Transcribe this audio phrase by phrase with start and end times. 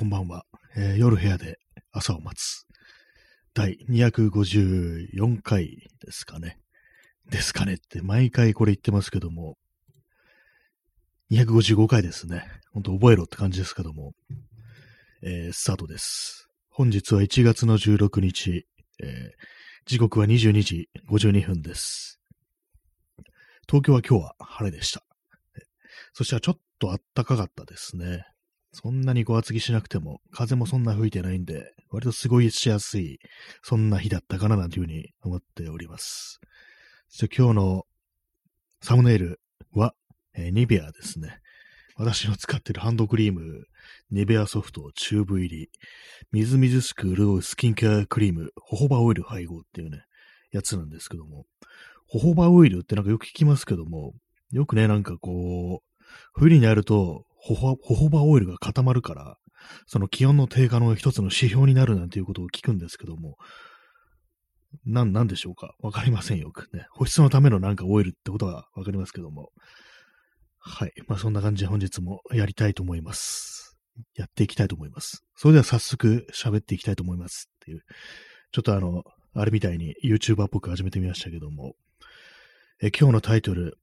[0.00, 0.46] こんばんは、
[0.78, 1.58] えー夜部屋で
[1.92, 2.64] 朝を待つ。
[3.52, 6.56] 第254回ですかね。
[7.28, 9.58] ですかねって毎回これ言ってますけども、
[11.30, 12.46] 255回ですね。
[12.72, 14.14] ほんと覚えろって感じですけども、
[15.22, 16.48] えースタートです。
[16.70, 18.66] 本日は1月の16日、
[19.02, 19.30] えー
[19.84, 22.18] 時刻は22時52分です。
[23.68, 25.02] 東京は今日は晴れでした。
[26.14, 28.24] そしてはちょっと暖かかったですね。
[28.72, 33.18] そんなにこう厚着しなくても、風もそんな吹いてないんで、割と過ごしやすい、
[33.62, 36.40] そんな日だったかななんていうふうに思っております。
[37.08, 37.86] そして今日の
[38.80, 39.40] サムネイル
[39.72, 39.94] は、
[40.34, 41.40] えーニベアですね。
[41.96, 43.66] 私の使ってるハンドクリーム、
[44.10, 45.70] ニベアソフトチューブ入り、
[46.32, 50.04] みずみずしく潤うスキンケアクリーム、ホホバオイル配合っていうね、
[50.50, 51.44] やつなんですけども、
[52.06, 54.14] ホホバオイルってなんかよく聞きますけども、
[54.50, 59.36] よくね、なんかこう、冬になると、ホホホホバオイルが固まるから、
[59.86, 63.36] その気温の低下の一つの指標になるなんていうことを聞くんですけども、
[64.84, 65.74] なん、なんでしょうか？
[65.80, 66.86] わかりませんよくね。
[66.92, 69.50] 保湿のためのなんかオイルってことはわかりますけども。
[70.58, 70.92] はい。
[71.08, 73.76] まあそんな感じで本日もやりたいと思います。
[74.14, 75.24] やっていきたいと思います。
[75.34, 77.82] それでは早速喋っていきたいと思いますっていう。
[78.52, 79.02] ちょっとあの、
[79.34, 81.74] あれみたいに YouTuber っぽく始めてみましたけども。
[82.82, 83.76] え今日のタイトル、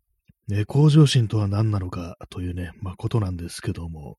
[0.47, 4.17] ね、向上心とは何なのかというね、まあ、ことなんですけども、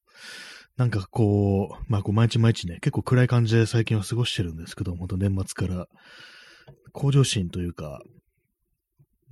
[0.76, 5.86] なんかこう、まあ、こう毎日毎日ね、結構暗い感じで最近は過ごしてるんですけども、本当年末から、
[6.92, 8.00] 向上心というか、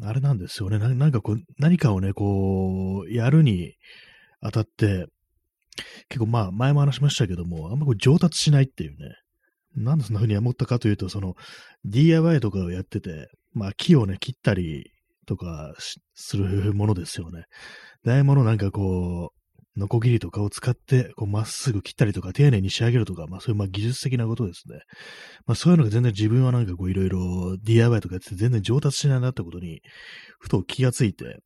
[0.03, 3.75] あれなんですよね、ななんかこう、何かをね、こう、やるに
[4.41, 5.07] あたって、
[6.09, 9.17] 結構まあ、前も話しましたけども、あんまこう上達しないっていうね、
[9.75, 11.35] なんでそんな風に思ったかというと、その、
[11.85, 14.91] DIY とかをやってて、まあ、木をね、切ったり
[15.27, 15.75] とか
[16.15, 17.45] するものですよね。
[18.05, 19.47] 大ものなんかこう、
[19.77, 24.79] ノコギリとかを使って、こう、まっすぐ切ったりとか、丁寧に仕上げるとか、まあ、そういう、まあ、技術的なことですね。
[25.45, 29.83] まあ、そういうのが全然自分はなんかこう、いろいろ DIY とかやってて全然上達しないなってことに、
[30.41, 31.41] ふと気がついて、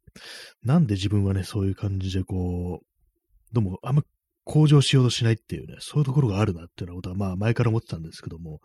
[0.62, 4.04] なんで自分はね、そういう感じでこう、どうも、あんま
[4.44, 8.60] 向上しようとしないっていうね、そういうところがあるなっていうようなことは、まあ、前から思ってたんですけども、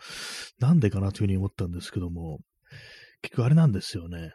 [0.59, 2.39] なんでかなというふうに思ったんですけども、
[3.23, 4.33] 結局あれなんですよね。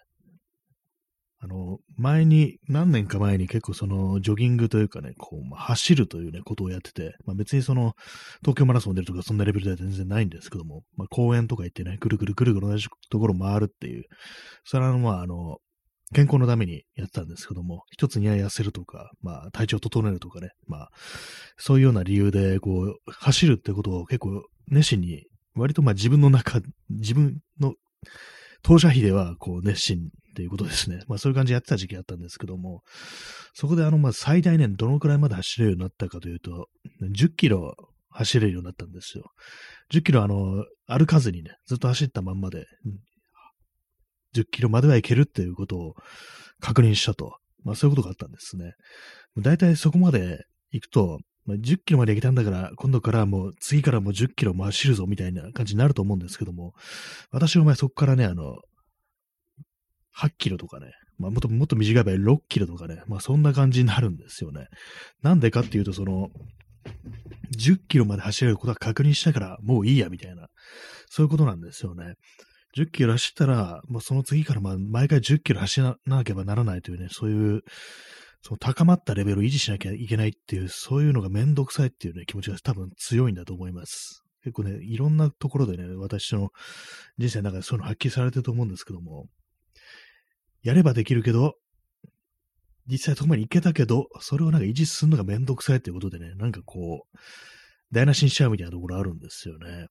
[1.42, 7.94] あの、前に、何年か前に結構その、ジョギングというかね、こう、まあ、走るというね、ことをやってて、まあ別にその、
[8.42, 14.04] 東京マラソン出るとかそんなレベルでは全然ないんですけども、まあ公園とか行ってね、ぐるぐるぐるぐる同じところ回るっていう、
[14.64, 15.58] それはまああの、
[16.12, 20.88] 健康のためにやってたんですけども、一つには痩せるとか、まあ体調整えるとかね、まあ、
[21.56, 25.24] そういうような理由で、こう、走るってことを結構熱心に、
[25.54, 27.74] 割とまあ自分の中、自分の
[28.62, 31.02] 当社費では、こう、熱心っていうことですね。
[31.08, 32.82] まあ、そういう感じでやってた時期あったんですけども、
[33.54, 36.68] そこであの、まあ、最大ね、どのくらいまで走れるようになったかというと、
[37.02, 37.74] 10キロ
[38.10, 39.24] 走れるようになったんですよ。
[39.92, 42.66] 10キロあの、歩かずにね、ずっと走ったまんまで、
[44.34, 45.94] 10キロまではいけるっていうことを
[46.60, 47.36] 確認したと。
[47.64, 48.74] まあ、そういうことがあったんですね。
[49.38, 56.74] だいたいそこまで行くと、まあ、10キロまで行けたんだから、今度からもう、次からもう10キロ走るぞみたいな感じになると思うんですけども、
[57.32, 58.56] 私の場合そこからね、あの、
[60.16, 64.66] 8キロとかね、まあ、もっともっと短い場合6キロとかね、まあそんな感じになるんですよね。
[65.22, 66.28] なんでかっていうと、その、
[67.58, 70.46] 10キロまで走れることは確認したからもういいやみたいな、
[71.08, 72.14] そういうことなんですよね。
[72.76, 77.62] 10キロ走ったら、もうその次からま毎回10キロ走らなければならないというね、そういう、
[78.42, 84.24] その高まったレベルを維持しなきゃいけないっていう、そういうのがめんどくさいっていうね、気持ちが多分強いんだと思います。
[84.42, 86.50] 結構ね、いろんなところでね、私の
[87.18, 89.26] 人生の中でそういうの発揮されてると思うんですけども、
[90.62, 91.54] やればできるけど、
[92.86, 97.18] 実際そこまで行けたけど、それをなんか維持するのがめんどくさいっていうことでね、なんかこう、
[97.92, 99.86] 台無しにしちゃうみたいなところあるんですよね。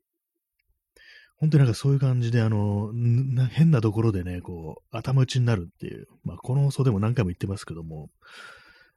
[1.39, 8.09] 本当になんかそういう感じで、あの、な変なところでね、こう、頭打ちになるっていう、まあ、この放送でも何回も言ってますけども、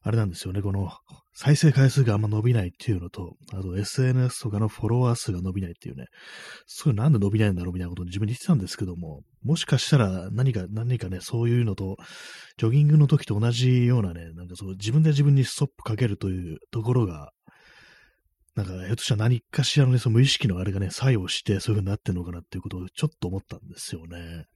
[0.05, 0.91] あれなんですよね、この、
[1.33, 6.07] 再生回数があんま伸びないっていうのと、あと SNS とかのフォロワー数が伸びないっていうね、
[6.67, 11.97] そういうなんで伸びないんだろうみたいなことを自分で言ってたんですけども、もしかしたら何か、何かね、そういうのと、
[12.59, 17.31] ジョギングの時と同じようなね、なんかそう、自分で自分にストップかけるというところが、
[18.55, 24.47] なんか、ひょっとしたら何かしらのね、その無意識のあれがね、作用して、そういう風になってるのかなっていうことをちょっと思ったんですよね。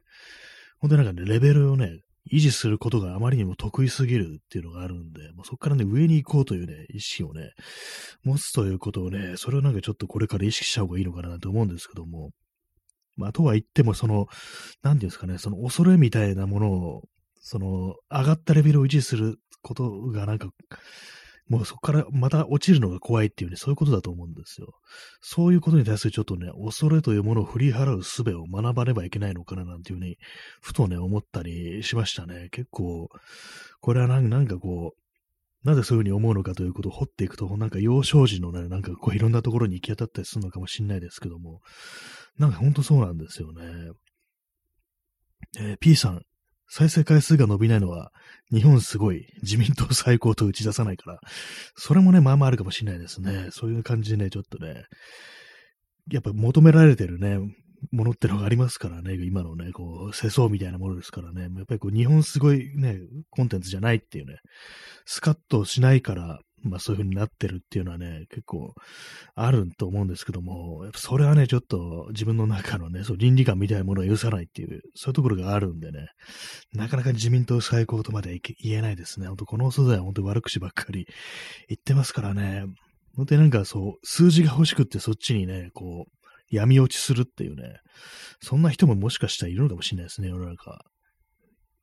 [0.79, 7.53] 本当になんかね、レベルをね、維持することがあまりにも得意すぎるっていうのがあるんで、もうそこからね、上に行こうというね、意識をね、
[8.25, 12.33] 持つということをね、それをなんかちょっとこれから意識した方がいいのかなと思うんですけども、
[13.17, 14.27] まあ、とは言っても、その、
[14.83, 17.03] なんていうんですかね、その恐れみたいなものを、
[17.41, 20.51] その、上がったレベルを維持することがなんか、
[21.49, 24.75] もうそこからまた落ちるのが怖いっていうね、そういうことだと思うんですよ。
[25.21, 30.17] そういうことに対するちょっとね、恐れというものを振り払う術を学ばねばいけないのかななんていうふうに、
[30.61, 32.49] ふとね、思ったりしましたね。
[32.51, 33.09] 結構、
[33.81, 35.01] これはなんかこう、
[35.67, 41.61] なぜそういうふうに思うのかということを掘っていくと、なんか幼少時のね、なんかこういろんなところに行き当たったりするのかもしれないですけども、
[42.39, 43.91] なんかほんとそうなんですよね。
[45.59, 46.23] えー、P さん、
[46.69, 48.13] 再生回数が伸びないのは、
[48.53, 51.21] 日本すごい自民党最高と打ち出さないから、
[51.77, 53.49] それもね、まあまああるかもしれないですね。
[53.51, 54.85] そういう感じでね、ちょっとね、
[56.11, 57.39] やっぱ求められてるね、
[57.93, 62.99] ものってのがありますからね、今のね、こう、世相みたいなものですからね、やっぱりこう、日本すごいね、
[63.31, 64.39] コンテンツじゃないっていうね、
[65.05, 68.75] スカッとしないから、まあそういう風になってるっていうのはね、結構
[69.35, 76.09] あると思うんですけども、やっぱそれはね、ちょっと自分の中のね、そう倫理観みたいなものを許さないっていう、そういうところがあるんでね、
[76.73, 79.27] なかなか自民党最高とまで言えないですね。
[79.29, 81.07] 本当この素材は本当に悪口ばっかり
[81.69, 82.65] 言ってますからね、
[83.17, 86.11] 本当になんかそう、数字が欲しくってそっちにね、こう、
[86.51, 87.81] 闇落ちするっていうね、
[88.41, 90.85] そんな人ももしかしたらいるのかもしれないですね、世の中。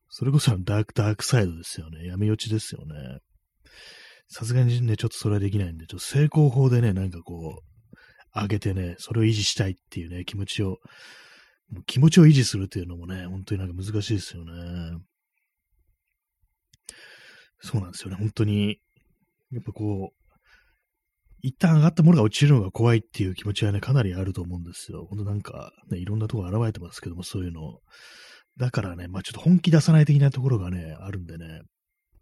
[0.08, 2.06] それこそダーク、ダークサイドですよね。
[2.06, 3.18] 闇落ちですよね。
[4.28, 10.78] さすがにね、ちょっとそれはできないんで、ちょっと成功法でね、なんかこう、上げてね、それを維持したいっていうね、気持ちを、
[11.86, 14.52] 気持ちを維持するっていうのもね、本当になんか難しいですよね。
[17.60, 18.80] そうなんですよね、本当に。
[19.50, 20.24] やっぱこう、
[21.42, 25.04] 一旦上がったものが落ちるのが怖いっていう気持ちはね、かなりあると思うんですよ。
[25.04, 27.80] ほんとなんか、ね、いろんなところ現れてますけども、そういうの。
[28.56, 31.60] だからね、まあちょっと本気出さない的なところがね、あるんでね。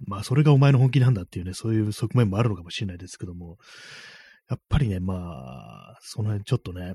[0.07, 3.59] まあそれがお前の本気なんだっていうね、そういう側面もあるのかもしれないですけども、
[4.49, 6.95] やっぱりね、まあ、その辺ちょっとね、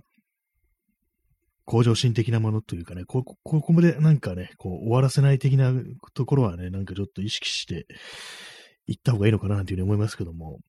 [1.66, 5.74] 向上心的なものというかね、ここここまでなんかね、こう終わらせない的な
[6.14, 7.88] ところはね、なんかちょっと意識して
[8.88, 10.60] いった方がいいのかななんていうふうに思いますけども、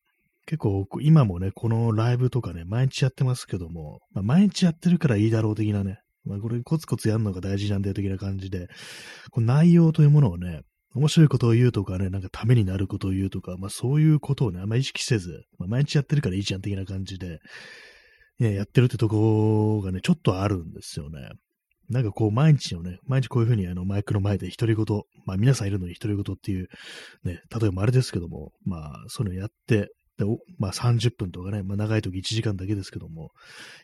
[0.47, 8.69] 結構今もね、このライブとかね、毎日やってますけども、まあ、毎日やってるからいいだろう的なね、まあ、これコツコツやるのが大事なんだよ的な感じで、
[9.31, 10.63] この内容というものをね、
[10.95, 17.41] 面白いことを言うとかね、なんかためになることを言うとか、まあそういうことをね、あんま意識せず、まあ、毎日やってるからいいじゃん的な感じで、
[18.39, 21.31] ね、やってるってとこがね、ちょっとあるんですよね。
[21.91, 26.69] なんかこう毎日のね、毎日こういうふうにあのマイクの前で独り言、まあ皆さんいるのに独り言っていう、
[27.25, 30.25] ね、例えばあれですけども、まあそういうのやって、で、
[30.59, 33.31] まあ30分とかね、まあ長い時1時間だけですけども、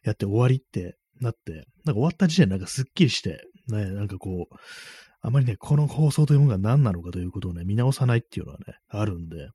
[0.04, 4.54] やって終わりってなって、なんか終わった時点なんかすっきりして、ね、なんかこう、
[5.26, 9.48] あまりね、この放送というものが何なのかということをね、見直さないっていうのはね、あるんで、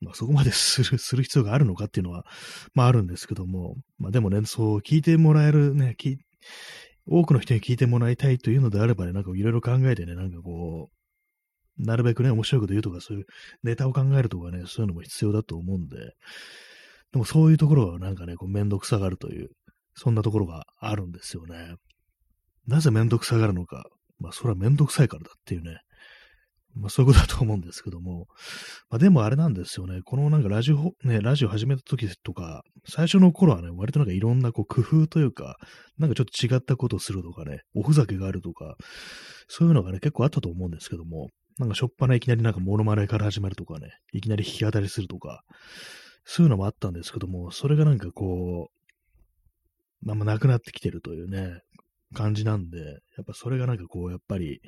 [0.00, 2.26] まあそこまでする、 する必要があるのかっていうのは、
[2.74, 5.96] まああるんですけども、まあでもね、そう聞いてもらえるね、
[7.06, 10.90] 多くの人に聞いてもらいたいというのであればね、なんかいろいろ考えてね、なんかこ
[11.78, 13.26] う、なるべくね、面白いこと言うとか、そういう
[13.62, 15.96] ネタを考えるとかね、そういうのも必要だと思うんで、
[17.12, 19.50] でもそういうところはなんかね、こうめんどくさがるという、
[19.94, 21.76] そんなところがあるんですよね。
[22.66, 23.86] なぜめんどくさがるのか。
[24.18, 25.80] まあ、それはめんどくさいからだっていうね。
[26.74, 28.26] まあ、そういうことだと思うんですけども。
[28.90, 30.00] まあ、でもあれなんですよね。
[30.04, 35.56] このなんかラジオ、ね、ラジオ始めた時とか、最初の頃はね、割となんかいろんなこう工夫というか、
[35.98, 38.76] なんかちょっと違ったことをするとかね、おふざけがあるとか、
[39.48, 41.28] そういうのがね、結構あったと思うんですけども、
[41.58, 45.42] なんかしょっぱないきなりなんかモノマネから始まるとかね、いきなり弾き語りするとか、
[46.24, 51.60] そういうのもあったんですけども、それがなんかこう、まあ、なくなってきてるというね、
[52.14, 52.84] 感じなんで、や
[53.22, 54.60] っぱそれがなんかこう、やっぱり、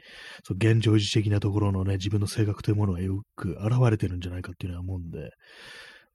[0.44, 5.30] そう現状維持的なところのね、自分の性格というものがよく現れてるんじゃないかっていうのは思うんで、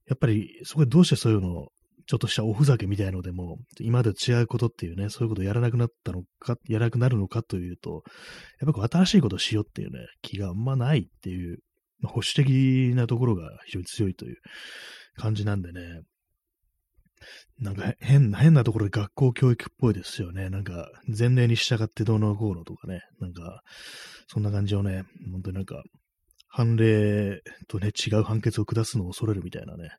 [0.07, 1.69] やっぱり、そこでどうしてそういうのを
[2.07, 8.03] ちょっとしたおふざけみたいのでも、今まで違うことっていうね、そういうことをやらなくなったのか、やらなくなるのかというと、
[8.61, 11.57] やっぱこう新しいことをしようっていうね、気があんまないっていう、
[11.99, 14.35] まあ、保守的なところが非常に強いという
[15.15, 16.01] 感じなんでね、
[17.59, 20.49] なんか変な、変なところで学校教育っぽいですよね。
[20.49, 23.61] なんか前例に従ってどうのこうのとかね、なんか
[24.27, 25.83] そんな感じをね、本当になんか
[26.47, 29.89] 判例とね、違う判決を下すのを恐れるみたいなね、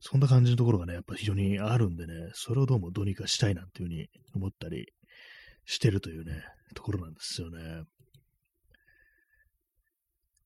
[0.00, 4.86] そんな感じのところがね、やっぱ非常にあるんでね、それをどうもどうにかしたいなっていうふうに思ったり
[5.64, 6.42] してるというね、
[6.74, 7.84] ところなんですよね。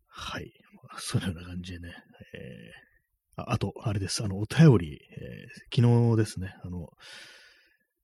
[0.09, 0.53] はい。
[0.99, 1.95] そのような感じでね、
[2.35, 2.96] えー、
[3.37, 4.25] あと、あれです。
[4.25, 6.89] あの、お便り、えー、昨日ですね、あの、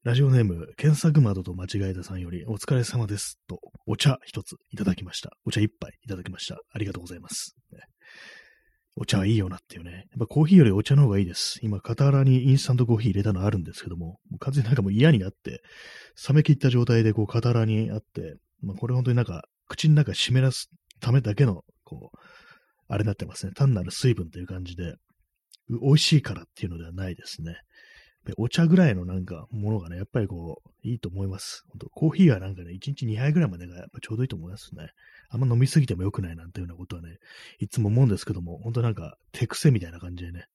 [0.05, 3.39] ラジオネーム、検索窓と間違えたさんより、お疲れ様です。
[3.49, 5.31] と、お茶一ついただきました。
[5.47, 6.59] お茶一杯いただきました。
[6.73, 7.55] ありがとうございます。
[7.73, 7.79] ね、
[8.97, 9.91] お茶はいいよなっていうね。
[9.93, 11.61] やっぱコーヒーよりお茶の方がいいです。
[11.63, 15.63] 今、傍らにインスタントコーヒー入れたのあるんですけども、も完全になんかもう嫌になって、
[16.29, 20.69] 冷め切った状態でこう、傍らにあって、まあ、これ本当になんか、口の中湿らす
[21.01, 22.19] ためだけの、こう、
[22.89, 23.53] あれになってますね。
[23.55, 24.97] 単なる水分という感じで、
[25.69, 27.57] 美味しいからっていうのではないですね。
[28.37, 31.65] お茶ぐらいのなんかものがね、やっぱりこう、いいと思います。
[31.71, 34.91] 本当コーヒーはなんかね、1日2杯ぐらいまでがやっぱちょうどいいと思いますね。
[35.29, 37.19] あんま飲みすぎても良くないなんていうようなことはね、
[37.59, 40.47] いつも思うんですけども、本当なんか手癖みたいな感じでね。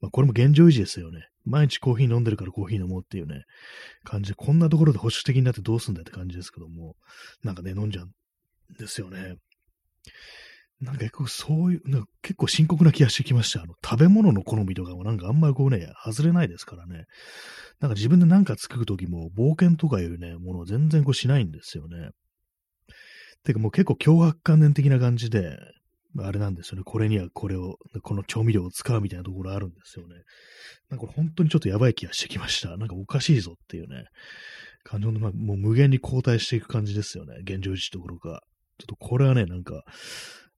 [0.00, 1.28] まあこれも現状維持ですよね。
[1.44, 3.44] 毎日コーヒー飲んでるからコーヒー飲もうっていうね、
[4.04, 6.96] 感じで、こんなところで保守的になってどうすんだって感じですけども、
[7.42, 8.10] なんかね、飲んじゃうん
[8.78, 9.36] ですよね。
[10.80, 13.62] なんか結構そういう、なんか結構深刻な気がしてきました。
[13.62, 17.04] あの、食べ物の好みとかもなんかあんまりこうね、外れないですからね。
[17.80, 22.10] なんか自分で何か作るときも冒険とかいうね、ものを全然こうしないんですよね。
[23.44, 25.56] てかもう結構脅迫観念的な感じで、
[26.18, 26.82] あれなんですよね。
[26.84, 30.14] これにはこれを、この調味料を使うみたいなところあるんですよね。
[30.90, 32.76] なんかこれ本当にちょっとやばい気がしてきました。
[32.76, 34.04] なんかおかしいぞっていうね。
[34.82, 37.36] 感情の、まあもう無限に後退していく感じですよね。
[37.42, 38.42] 現状維持ところが。
[38.78, 39.84] ちょっとこれはね、なんか、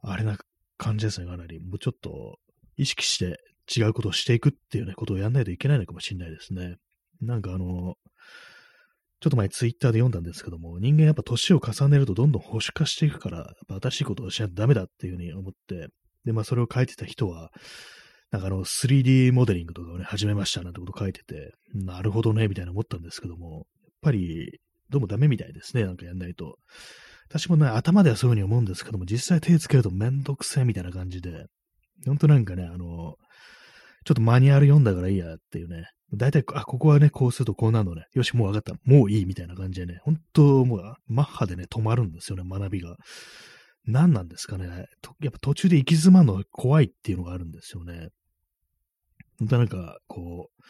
[0.01, 0.39] あれな
[0.77, 1.61] 感じですね、かなり。
[1.61, 2.39] もうちょっと
[2.77, 3.39] 意識して
[3.75, 6.77] 違うことをしていくっていうね、ことをやんないといけないのかもしれないですね。
[7.21, 7.97] なんかあの、
[9.21, 15.89] ちょっと前ツイッターで読んだんですけども、人間やっぱ年を重ねるとどんどん保守化していくから、やっぱ新しいことをしないとダメだっていうふうに思って、
[16.25, 17.51] で、まあそれを書いてた人は、
[18.31, 26.59] なんかあの 3D モデリングとかをね、始めましたなんてこと書いてて、なるほどね、みたいな思ったんですけども、やっぱりどうもダメみたいですね、なんかやんないと。
[27.29, 31.47] 私もね、頭ではそういうふうに思うんですけども、実際手つけるとめんどくせえみたいな感じで、
[32.07, 33.17] ほんとなんかね、あの、
[34.05, 42.97] ちょっとマニュアル読んだからいいやっていうね、大体、あ、ここはね、こうするとこうなるのね、よし、もう分かった、もういいみたいな感じでね、ほんともう、マッハでね、止まるんですよね、学びが。
[43.85, 44.67] 何なんですかね。
[44.67, 48.09] やっぱ途中で行き詰まるのが怖いっていうのがあるんですよね。
[49.39, 50.63] 本当なんか、こう、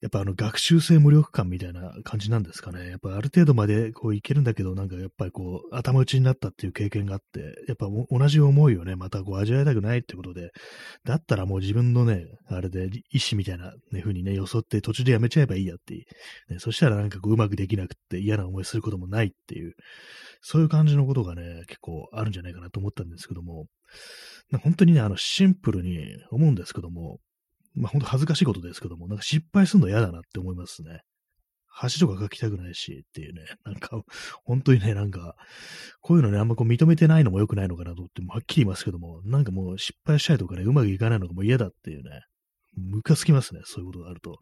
[0.00, 2.88] やっぱあの学習性無力感みたいな感じなんですかね。
[2.88, 10.52] やっぱある程度までこういけるんだけど、なんかやっぱりこう頭打ちになったっていう経験があって、やっぱ同じ思いをね、またこう味わいたくないってことで、
[11.04, 15.94] だったらもう自分のね、あれで意思みたいな、ね、風にね、よそって途中でやめちゃえばいいやって
[16.48, 19.74] ね、そしたらなんかこううまくできなくて嫌な思いすることもないっていう、
[20.40, 23.66] そういう感じのことがね、結構あるんじゃないかなと思ったんですけども、
[24.62, 25.98] 本当にね、あのシンプルに
[26.30, 27.18] 思うんですけども、
[27.74, 31.02] まあ本当恥ずかしいことですけども、なんか失敗するの嫌だなって思いますね。
[31.82, 34.02] 橋とか書きたくないしっていうね、なんか、
[34.44, 35.36] 本当にね、なんか、
[36.00, 42.22] こういうのね、あんまこう認めてないのも良くないのかなと思って、はっきり言いますけども、なんかもう失敗したいとかね、うまくいかないのがもう嫌だっていうね、
[42.76, 44.38] ムカつきますね、そういうことがあると。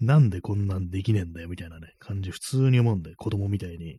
[0.00, 3.90] なんでこんなんできねえんだよ、みたいなね、感じ、普通に思うんで、子供みたいに。
[3.90, 3.98] やっ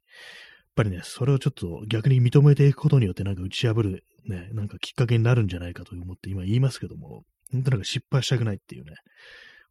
[0.75, 8.93] ぱりね、それをちょっと逆に認めていくことによってなんか打ち破る、ね、なんかきっかけになるんじゃないかと思って今言いますけども、本当なんか失敗したくないっていうね、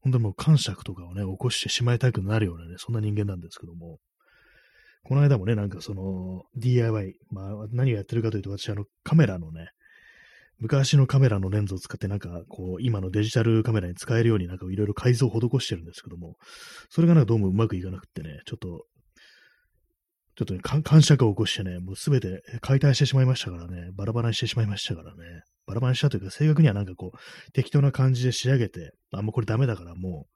[0.02, 3.98] 本当にもう感触とかをね、起こしてしまいたくなるようなね、そんな人間なんですけども、
[5.04, 9.70] この間もね、なんかその DIY、まあ何をやってるかというと、私あのカメラのね、
[10.60, 16.36] 昔のカメラのレンズを使ってなんかこう今のデジタルカメラに使えるようになんかいろいろ改造を施してるんですけども、
[16.90, 18.84] それがなんかどうもうまくいかなくってね、ちょっと、
[20.38, 25.42] ちょっとね、感触を起こしてね、もうすべて解体してしまいましたからね、バラバラにしてしまいましたからね。
[25.66, 30.28] バラバラにしたというか、正確にはなんかこう、適当な感じで仕上げて、あ、もうこれダメだからも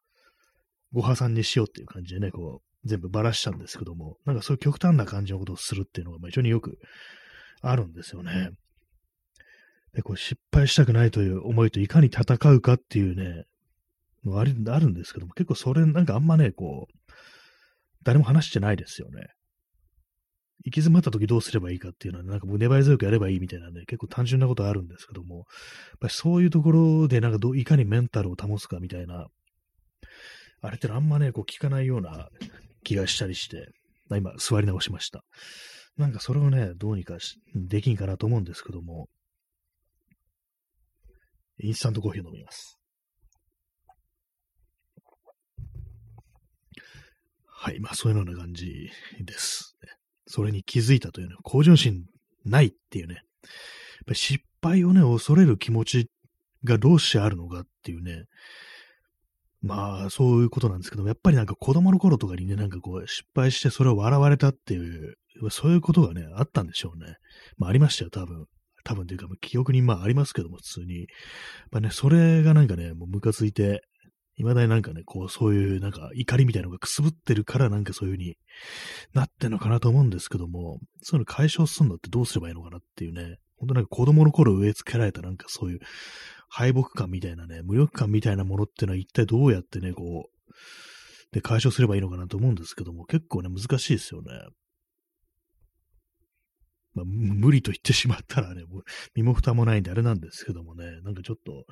[0.92, 6.80] う、ご破産にしようっていう感じでね、こう、全部ばらしたんですけども、なんかそういう極端な感じのことをするっていうのが、まあ非常によく
[7.60, 8.50] あるんですよね。
[9.94, 13.44] で、こう、失敗したくないという思いといかに戦うかっていうね、
[14.24, 17.12] のあるんですけども、結構それなんかあんまね、こう、
[18.02, 19.28] 誰も話してないですよね。
[20.64, 25.44] 行き詰まった時どうすればいいかっていうのは、ねなんかもう粘り強くやればいいみたいなね、結構単純なことあるんですけども、やっ
[26.00, 29.26] ぱりそういうところでなんかどういかにメンタルを保つかみたいな、
[30.60, 32.28] あれってあんまね、こう聞かないような
[32.84, 33.72] 気がしたりして、
[34.16, 35.24] 今座り直しました。
[35.96, 37.18] なんかそれをね、どうにか
[37.54, 39.08] できんかなと思うんですけども、
[41.58, 42.78] インスタントコーヒーを飲みます。
[47.46, 48.90] はい、まあそういうような感じ
[49.20, 49.76] です。
[49.82, 52.04] ねそれに気づいたというね、向上心
[52.44, 53.22] ないっていうね、
[54.12, 56.10] 失敗をね、恐れる気持ち
[56.64, 58.24] がどうしてあるのかっていうね、
[59.62, 65.16] まあ、そういうことなんですけども、やっぱりなんか子供の頃とかにね、なんかこう、失敗してそれを笑われたっていう、
[65.50, 67.14] そういうことがね、あったんでしょうね。
[67.58, 68.46] まあ、ありましたよ、多分。
[68.84, 70.98] 多分というか、記憶にまあありますけども、普通に。
[70.98, 71.06] やっ
[71.70, 73.82] ぱね、それがなんかね、もうムカついて、
[74.36, 78.36] 未だになんかね、こう、そういうなんか怒りみたいなのがくすぶってるからなんかそういう風に
[79.12, 85.80] なってんのかなと思うんですけども、そういうの解消するのってどうすればいいのかなっていうね、ほんとなんか子供の頃植え付けられたなんかそういう
[86.48, 94.32] 敗北感みたいなね、無力感みたいなものっていうのは一体どうやってね、こう、で解消すればいいのかなと思うんですけども、結構ね、難しいですよね。
[96.94, 98.82] まあ、無理と言ってしまったらね、もう
[99.14, 101.64] 身も蓋もないんであれなんですけどもね、なんかちょっと、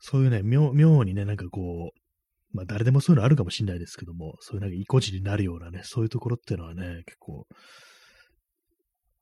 [0.00, 7.46] そういうね、妙妙にね、なんかこう、まあ誰でもそういうのあるかもしれないですけども、そういうなんか意固地になるようなね、そういうところっていうのはね、結構、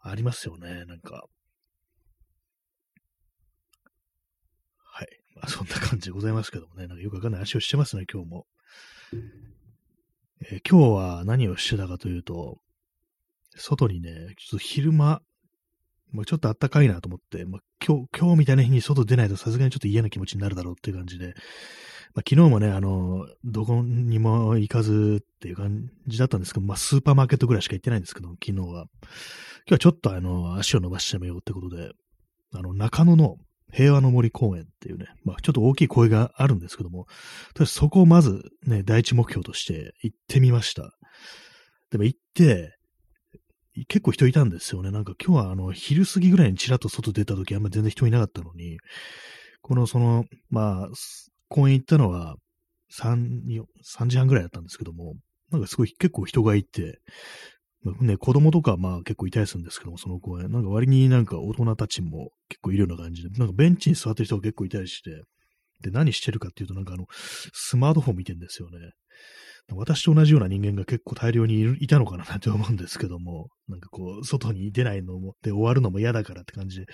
[0.00, 1.26] ありますよね、なんか。
[4.84, 5.08] はい。
[5.34, 8.46] まあそんな感じでございますけどもね、なんかよくわかんない足をしてますね、今日も。
[10.50, 12.58] えー、今日は何をしてたかというと、
[13.56, 15.20] 外にね、ちょっと昼間、
[16.12, 21.34] まあ、ちょっと暖かいなと思って、まあ、今日、今日みたいな日に外出ないとさすがにちょっと嫌な気持ちになるだろうっていう感じで、
[22.14, 28.64] まあ、昨日もね、あの、どこにも行かずっていう感じだったんですけど、まあ、スーパーマーケットぐらいしか行ってないんですけど、昨日は。
[28.66, 28.88] 今
[29.66, 31.90] 日はちょっとあの、足を伸ばしてみようってことで、
[32.54, 33.36] あの、中野の
[33.72, 37.14] 平和の森公園っていうね、まあちょっと大きい声があるんですけども、とり
[37.60, 40.92] あえずそこをまずね、第一目標として行ってみました。
[41.90, 42.77] でも行って、
[43.86, 44.90] 結構人いたんですよね。
[44.90, 48.78] なんか今日はあの、昼過ぎぐらいにちらっと外出た時あんま全然人いなかったのに、
[49.62, 50.88] このその、まあ、
[51.48, 52.36] 公園行ったのは
[52.90, 53.42] 3、
[53.84, 55.14] 3時半ぐらいだったんですけども、
[55.50, 57.00] なんかすごい結構人がいて、
[58.00, 60.50] ね、子供とかまあ結構いたりするんですけども、その公園。
[60.50, 65.22] なんか割になんか大人たちも結構いるような感じで、なんかベンチに座ってる人が結構いたりして、
[65.80, 67.06] で、何してるかっていうとなんかあの、
[67.52, 68.78] スマートフォン見てんですよね。
[69.74, 76.86] 私と同じような人間が結構大量にいたのかななんて思うんですけども、なんかこう、外に出ないのも、で終わるのも嫌だからって感じで。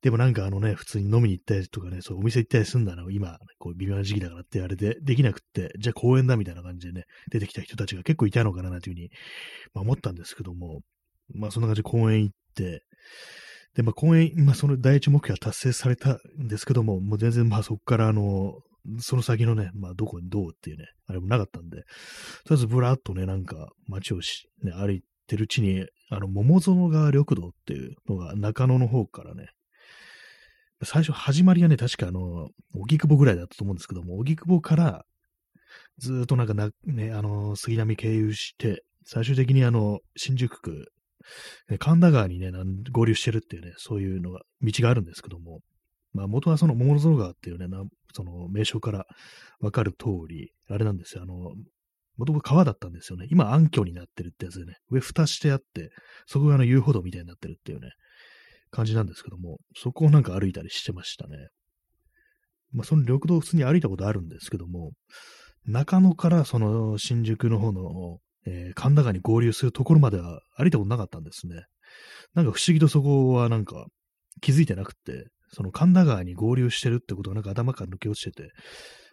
[0.00, 9.10] でもなんかあのね、普通に飲みに行ったりとかね、そうお店行ったりすんだな、今、こう微妙な時期だからってあれでできなくって、じゃあ公園だみたいな感じでね、出てきた人たちが結構いたのかななんていうふうに、
[9.74, 10.80] まあ、思ったんですけども、
[11.34, 12.82] まあそんな感じで公園行って、
[13.74, 18.54] で、まあ公園、まあその第一目標は達成されたんですけども、もう全然まあそこからあの、
[18.98, 21.86] その先のね、まあ、どこにどうっていうね、あれもなかったんで、とり
[22.52, 29.48] あえずぶらっとね、なんか街をし、ね、歩いてるうちに、あの、桃園川緑道っていうのが中野の方からね、
[30.84, 35.04] 最初始まりはね、確かあの、荻窪ぐらいだったと思うんですけども、荻窪から、
[35.98, 40.86] ずっとなんかな、ね、あの、杉並経由して、最終的にあの、新宿区、
[41.70, 42.50] ね、神田川にね、
[42.92, 45.60] 合流してるっていうね、そういうのが、道があるんですけども、
[46.16, 47.66] まあ、元はその桃園川っていうね、
[48.14, 49.06] その名称から
[49.60, 51.54] わかる通り、あれなんですよ、あの、
[52.16, 53.26] 元々川だったんですよね。
[53.30, 55.90] 今、暗渠になってるってやつでね、上蓋してあって、
[56.26, 57.90] そこがあの遊歩道みたいになってるっていうね、
[58.70, 61.36] 感じなんですけども、そこをなんか歩いたりしてましたね。
[62.72, 64.92] まあ、その緑道普通に歩いたことあるんですけども、
[65.66, 71.64] 中野からその新宿の方の、えー、神田川に合流するところまでは歩いたことなかったんですね。
[72.34, 73.86] なんか不思議とそこはなんか
[74.40, 78.50] 気づいてなくって、その神田川に合流してるってことがなんか頭から抜け落ちてて、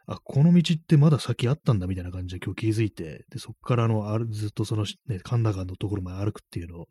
[0.05, 6.87] あ、この道ってまだ先あったんだみたいな感じで今日気づいて、で、そこからあの、あずっとその、ね、神田川のところまで歩くっていうのを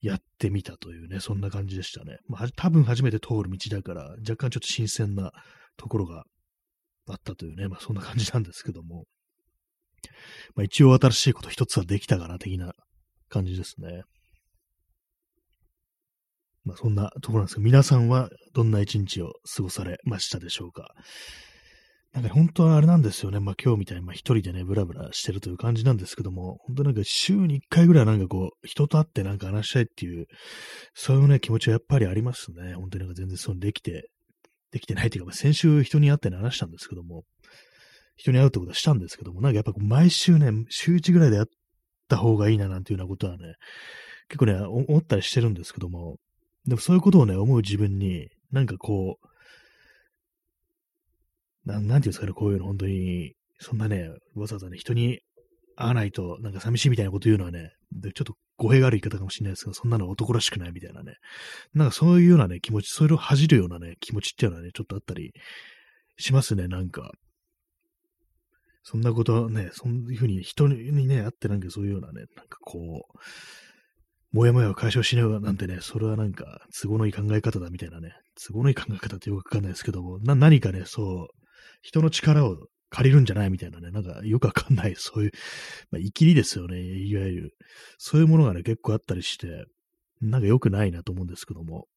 [0.00, 2.18] やってみたというね、そんな感じでしたね。
[2.28, 5.32] まあ、多分初めて通る道だから、若干ちょっと新鮮な
[5.76, 6.24] ところが
[7.08, 9.04] あったというね、まあそんな感じなんですけども、
[10.54, 12.74] まあ一応新しいこと一つはできたかな、的な
[13.28, 14.02] 感じですね。
[16.66, 20.88] まあ、そんなところなんですけど、皆さんはどんな一日を過ごされましたでしょうか？
[22.12, 23.40] なんか本当はあれなんですよね。
[23.40, 30.26] まあ今日みたいにまあ一人でね、ブラブラしてるという感じなんですけども、本当なんか週に一回ぐらいなんかこう、人と会ってなんか話したいっていう、
[30.94, 32.74] そういうね、気持ちはやっぱりありますね。
[32.74, 34.08] 本当になんか全然そうできて、
[34.72, 37.24] できてないっていうか、まあ、先週人に会って話したんですけども、
[38.16, 41.46] 人に会うってことはしたんですけども、なんかやっぱ毎週ね、週一ぐらいで会っ
[42.08, 43.56] た方がいいななんていうようなことはね、
[44.28, 46.16] 結構ね、思ったりしてるんですけども、
[46.66, 49.26] でもそういうことをね、思う自分に、なんかこう、
[51.68, 55.20] ななんていうんですかね、こういうの本当に、そんなね、わざわざね、人に
[55.76, 61.14] 会わないと、なんか寂しいみたいなこと言うのはね、でちょっと語弊がある言い方かもしれないですけど、そんなの男らしくないみたいなね、
[61.74, 65.32] なんかそういうようなね、気持ち、それを恥じるようなね、気持ちっていうのはね、ちょっとあったり
[66.18, 67.12] しますね、なんか。
[68.88, 73.18] そんなことはね、そういうふうに人にね、会ってなんかそういうようなね、なんかこう、
[74.32, 78.12] もやもやを解消しないなんてね、それはなんか、都合のいい考え方だみたいなね、
[78.46, 81.28] 都合のいい考え方ってよくわかんないですけども、な、何かね、そう、
[81.82, 82.56] 人の力を
[82.90, 85.30] 借りるんじゃないみたいなね、なんかよくわかんない、 そういう、
[85.90, 87.56] まあ、生きりですよね、いわゆる。
[87.98, 89.66] そういうものがね、結構あったりして、
[90.20, 91.88] なんか良くないなと思うんですけども。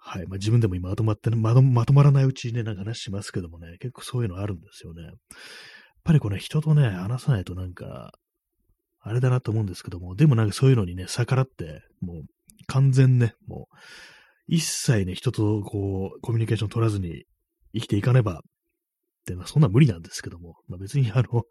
[0.00, 0.26] はい。
[0.26, 5.02] まあ、自分でも今まとまってまと、まとまらないうちにね、なんか話しますけどもね、結構そういうのあるんですよね。
[5.02, 5.12] やっ
[6.04, 8.12] ぱりこれ、人とね、話さないとなんか、
[9.08, 12.22] あれだなと思うんですけども、でもなんかそういうのにね、逆らって、もう
[12.66, 13.76] 完全ね、もう、
[14.46, 17.24] 一切ね、人とこう、コミュニケーション取らずに
[17.74, 18.40] 生きていかねば
[19.34, 21.42] っ、まあ、そんな無理なんですけども、まあ、別にあの、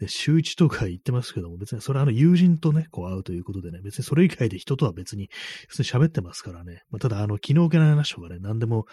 [0.00, 5.28] ね、週一とか言ってますけども、別にそれはあの友人とね、こう会うということでね、別にそれ以外で人とは別に、
[5.68, 6.82] 普通に喋ってますからね。
[6.90, 8.86] まあ、ただ、あの、気の置けない話とかね、何でも、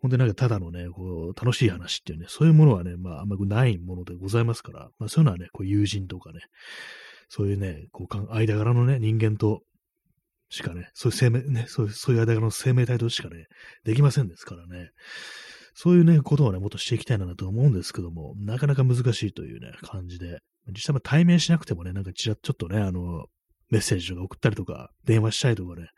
[0.00, 6.40] 本当になんかただのね、こう、楽しい話っていうね、そういうものはね、まあ、あんまないものでございますから、まあ、そういうのはね、こう、友人とかね、
[7.34, 9.62] そういうね、こう、間柄のね、人間と
[10.50, 13.46] しかね、そういう生命、ね、そういう、そういう間柄の生命体としかね、
[13.84, 14.90] できませんですからね。
[15.72, 23.24] そういうね、ことをね、もっとしていきたいなと思うんですけども、なかなか難しいというね、感じで、実際対面しなくてもね、なんかちらちょっとね、あの、
[23.70, 25.88] メッセージとか送ったりとか、電話したりとかね、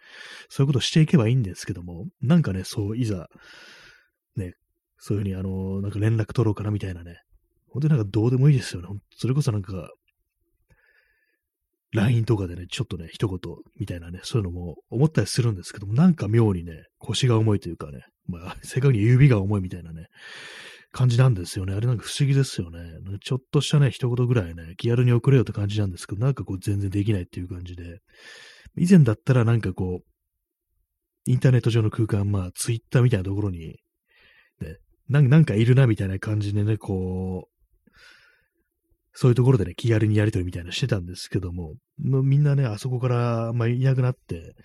[0.49, 3.27] そういうことしていけばいいんですけども、なんかね、そう、いざ、
[4.37, 4.53] ね、
[4.99, 7.18] そういうふうに、あの、なんか連絡取ろうかなみたいなね、
[7.70, 8.88] 本当になんかどうでもいいですよね。
[9.16, 9.90] それこそなんか、
[11.94, 13.38] LINE とかでね、ちょっとね、一言
[13.78, 20.09] みたいなね、そういうのも思ったりするんですけども、なんか妙にね、腰が重いというかね、まあ、 正確に指が重いみたいなね、
[20.90, 21.72] 感じなんですよね。
[21.72, 22.80] あれなんか不思議ですよね。
[23.20, 28.00] ちょっとしたね、一言ぐらいね、気軽に送れよって感じなんですけど、なんかこう全然できないっていう感じで、
[28.76, 33.78] 以前だったらなんかこう、インターネット上の空間、まあ、ツイッターみたいなところに、
[34.61, 34.76] ね、
[35.09, 37.54] なんかいるなみたいな感じでね、こう、
[39.16, 44.57] そういうところでね、気軽にやりとりみたいなしてたんですけども、もみんなね、あそこからまあいなくなって、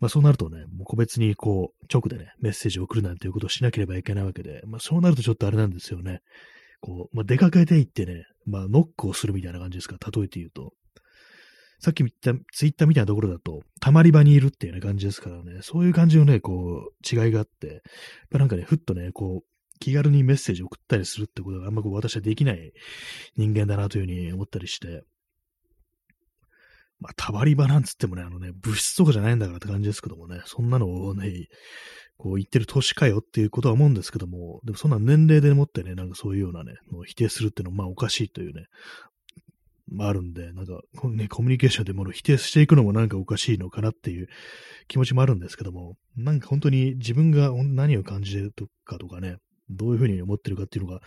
[0.00, 6.20] まあそうなるとね、もう個別にこう、直でね、メッセージを送るなんていうことをしなければいけないわけで、まあそうなるとちょっとあれなんですよね。
[6.80, 10.72] こう、まあ出かけていってね、まあノックをするみたいな感じですか、例えて言うと。
[11.80, 17.82] さっき言ったツイッターみたいなところだと、たまり場にいるっていうね感じですからね、そういう感じのね、こう、違いがあって、
[18.32, 22.72] なんかね、ふっとね、こう、気軽にメッセージを送ったりするってことがあんまこう私はできない
[23.36, 25.02] 人間だなというふうに思ったりして、
[27.00, 31.46] まあ、たまり場なんつってもね、あのね、物質とかじゃないんだからって感じですけどもね、そんなのをね、
[32.16, 38.66] こう言ってる年かよっていうことは思うんですけども、でもそんな年齢でもってね、なんかそういうようなね、のを否定するっていうのはまあおかしいというね、
[39.90, 44.26] まああるんで、なんか、ね、コミュニケーションでもの否定していくのもなんかおかしいのかなっていう
[44.88, 48.52] 気持ちもあるんですけども、なんか本当に自分が何を感じてる
[48.84, 49.36] かとかね、
[49.70, 51.00] どういうふうに思ってるかっていうのが、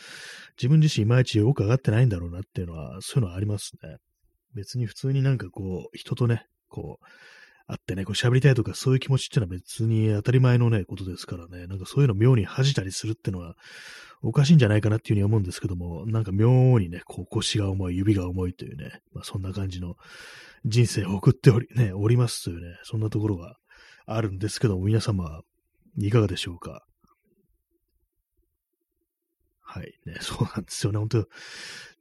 [0.58, 3.97] 自分自身いまいちよく上がってないんだろうなっていうのは、そういうのはありますね。
[4.54, 7.06] 別に普通になんかこう、人とね、こう、
[7.67, 13.56] 会ってね、こう喋りたいとかそういう気持ちっていうのは別に当たり前のね、ことですからね、なんかそういうの妙に恥じたりするっていうのは
[14.21, 19.95] おかしいんじゃないかなっていうふうに思うんですけども、なんか妙にね、こう腰が重い、指が重いというね、まあそんな感じの
[20.65, 23.56] 人生を送っており、ね、おりますというね、そんなところが
[24.06, 25.41] あるんですけども、皆様、
[25.97, 26.84] いかがでしょうか？
[29.72, 29.94] はい。
[30.06, 31.00] ね、 そうなんですよね。
[31.00, 31.28] 本当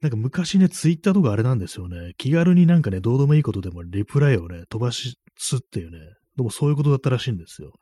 [0.01, 2.13] なんか昔ね、ツイッターとかあれなんですよね。
[2.17, 5.99] 気軽になんかね、どうでもいいことでもリプライをね、飛ばしすっていうね、
[6.35, 7.79] でもそういうことだったらしいんですよ。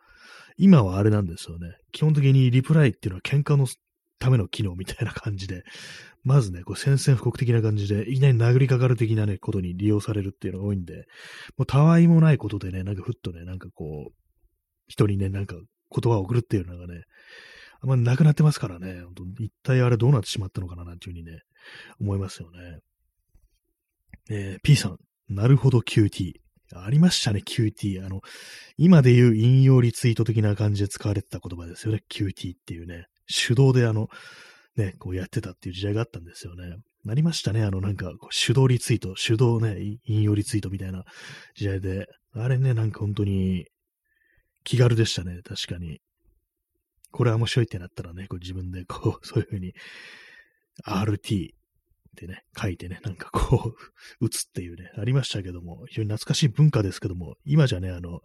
[0.57, 1.75] 今はあれなんですよね。
[1.91, 3.65] 基本的にリプライっていうのは喧嘩の
[4.19, 5.63] ための機能みたいな感じで、
[6.23, 11.05] まずね、こう宣戦布告的な感じで、いきなり殴りかかる的なね、ことに利用されるっていうのが多いんで、
[11.57, 14.13] もうたわいもないことでね、なんかふっとね、なんかこう、
[14.87, 17.03] 人にね、なんか言葉を送るっていうのがね、
[17.81, 19.03] あんまなくなってますからね、
[19.39, 21.41] 一体あれどうなってしまったのかななんていうふうにね、
[21.99, 22.79] 思いますよね。
[24.29, 24.97] えー、P さん、
[25.29, 26.33] なるほど QT。
[26.75, 28.05] ありましたね、QT。
[28.05, 28.21] あの、
[28.77, 33.07] 今で言う引用リツイート的な感じで使われてた言葉ですよね、QT っていうね。
[33.27, 34.07] 手動であの、
[34.75, 36.75] ね、こうやってたっていう時代があったんですよね。
[37.05, 41.05] なりましたね、あのなんか、手動リツイート、手動ね、引用リツイートみたいな
[41.55, 42.07] 時代で。
[42.33, 43.65] あれね、なんか本当に
[44.63, 45.99] 気軽でしたね、確かに。
[47.11, 49.73] これは面白いってなったらね、こう自分でこう、 そういうふうに、
[50.85, 51.53] RT っ
[52.15, 53.75] てね、書いてね、なんかこう、
[54.25, 58.21] 打つっていうね、ありましたけども、非常に懐かしい文化ですけども、今じゃね、あの、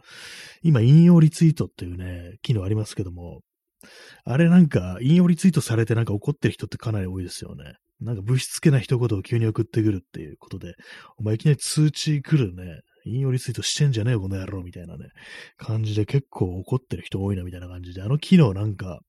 [0.62, 3.42] 今引用リツイートっていうね、機能ありますけども、
[4.25, 7.75] あれなんか、引用リツイートされてなんか怒ってる人ってかなり多いですよね。
[8.01, 10.75] なんか物質けな一言を急に送ってくるっていうことで、
[11.16, 15.08] お前いきなり通知来るね、引用リツイートしてんじゃねえよ、この野郎、みたいなね、
[15.56, 19.00] 感じで結構怒ってる人多いな、みたいな感じで、あの機能なんか、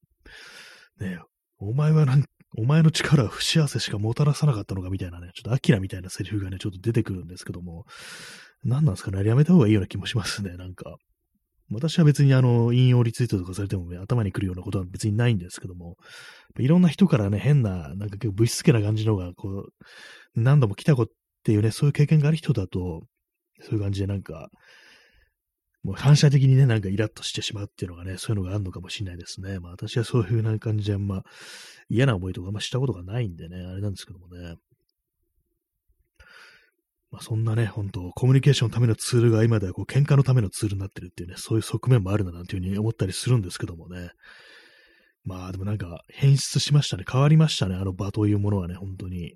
[1.00, 1.20] ね
[1.58, 2.26] お前はなん
[2.58, 7.86] お前の力は不幸せしかもたらさなかったのかみたいなね、ちょっとアキラみたいなセリフがね、ちょっと出てくるんですけども、
[8.64, 10.96] 何なんですかね、やめた方がいいような気もしますね、なんか。
[11.72, 15.96] 私は別にあの、引用リツイートとかされても、ね、頭に来るようなことは別にないんですけども、
[16.60, 19.70] いろんな人からね、変な、なんか結構物質系な感じのが、こう、
[20.36, 23.02] 何度も来たことっていうね、そういう経験がある人だと、
[23.62, 24.50] そういう感じでなんか、
[25.84, 29.60] もう反射的にね、なんかイラッとしてしまうっていうのがね、そういうのがあるのかもしれないですね。
[29.60, 31.22] まあ私はそういうな感じであんま
[31.90, 34.56] 嫌な思いとかあんましたことがないんでね、あれなんですけどもね。
[37.12, 44.10] まあそんなね、本当コミュニケーションのためのツールが今ではこう喧嘩のためのツールになってるっていうね、そういう側面もあるななんていうふうに思ったりするんですけどもね。
[45.24, 47.06] まあでもなんか変質しましたね。
[47.10, 47.76] 変わりましたね。
[47.76, 49.36] あの場というものはね、本当に。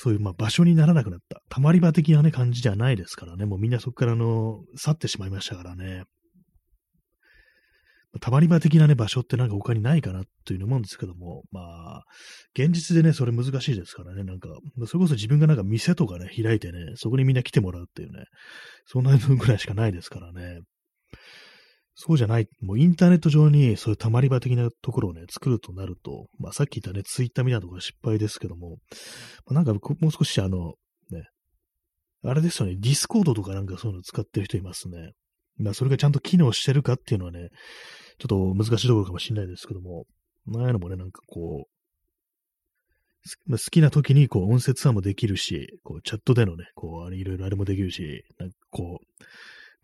[0.00, 1.42] そういうまあ場所にならなくなった。
[1.48, 3.46] たまり場的なね、感じじゃないですからね。
[3.46, 6.04] もうみんなそこからの、去ってしまいましたからね。
[8.20, 12.04] たまり場的なね、場所ってなんか他にないかなというの思うんですけども、まあ、
[12.54, 14.48] 現実でね、それ難しいですからね、なんか、
[14.86, 18.24] それこそ自分がなんか店とかね、開いてね、そこにみんな来てもらうっていうね、
[18.86, 20.60] そんなぐらいしかないですからね。
[22.00, 28.78] そうじゃない、もうインターネット上にそういうたまり場的なところをね、作るとなると、まあさっき言ったね、ツイッターみたいなところが失敗ですけども、
[29.46, 30.74] まあ、なんかもう少しあの、
[31.10, 31.24] ね、
[32.22, 35.10] あれですよね、ディスコードとかなんかそういうの使ってる人いますね。
[35.56, 37.48] まあそれがちゃんと機能してるかっていうのはね、
[38.20, 40.06] ちょっと難しいところかもしれないですけども、
[40.54, 49.24] ああいうのもね、なんかこう、好きな時にこう音声通話もできるし、こうチャットでのね、こう、あれいろいろあれもできるし、なんかこう、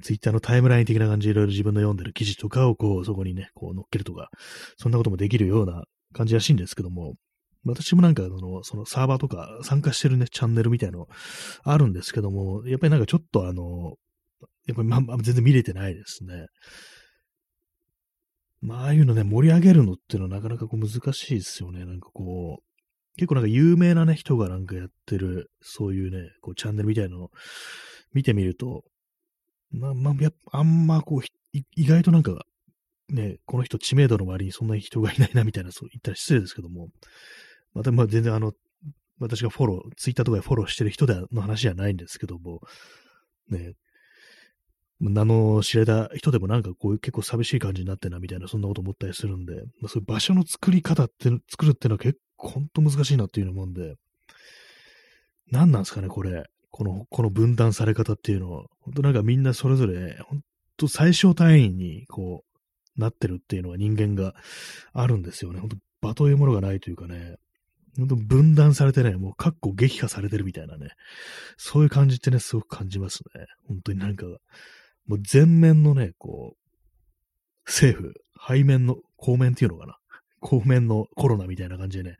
[0.02, 4.28] ツイッターのタイムライン的な感じでいろいろ自分の読んでる記事とかをこう、そこにね、こう乗っけるとか、
[4.76, 7.14] そんなこともできるような感じらしいんですけども、
[7.64, 11.06] 私もなんか、あの、そのサーバーとか参加してるね、チャンネルみたいの
[11.62, 13.94] あるんですけども、やっぱりなんかちょっとあの、
[14.66, 16.46] やっぱりまあ、全然見れてないですね。
[18.60, 21.84] まあ、ああいうのね、盛り上げるのっていうのはなかなかこう難しいですよね。
[21.84, 22.64] なんかこう、
[23.16, 27.30] 結構なんか有名なね、人がなんかやってる、そういうね、こうチャンネルみたいのを
[28.12, 28.82] 見てみると、
[29.74, 32.44] まあ、まあ、やあんまこう、意外となんか、
[33.08, 36.88] ね、この人知名度の割にそんなに人がいないなみたいな、そう言ったら失礼ですけども、
[37.74, 38.52] またまあ全然あの、
[39.18, 42.60] 私がフォロー、ツイッターとかでフォローしてる人での話じゃないんですけども、
[43.48, 43.74] ね、
[45.00, 53.96] 名の知れた人でもなんかこういう結構寂しい感じになってなみたいな、そんなこと思ったりするんで、まあ、そういう場所の作り方って、作るっていうのは結構ほんと難しいなっていうのもんで、
[55.50, 56.44] 何なんですかね、これ。
[56.76, 60.40] この、この分断され方っていうのは、本当なんかみんなそれぞれ、本
[60.76, 62.42] 当最小単位にこ
[62.96, 64.34] う、なってるっていうのは人間が
[64.92, 65.60] あるんですよね。
[65.60, 65.76] 本当
[66.08, 67.36] 場というものがないというかね、
[67.96, 70.88] 本当分断されてね、もう括弧撃破されてるみたいなね、
[71.56, 73.46] そういう感じってね、すごく感じますね。
[73.68, 74.26] 本当になんか、
[75.06, 76.58] もう全面のね、こう、
[77.66, 78.14] 政府、
[78.48, 79.96] 背面の、後面っていうのかな。
[80.44, 82.18] 後面のコロナみたいな感じでね、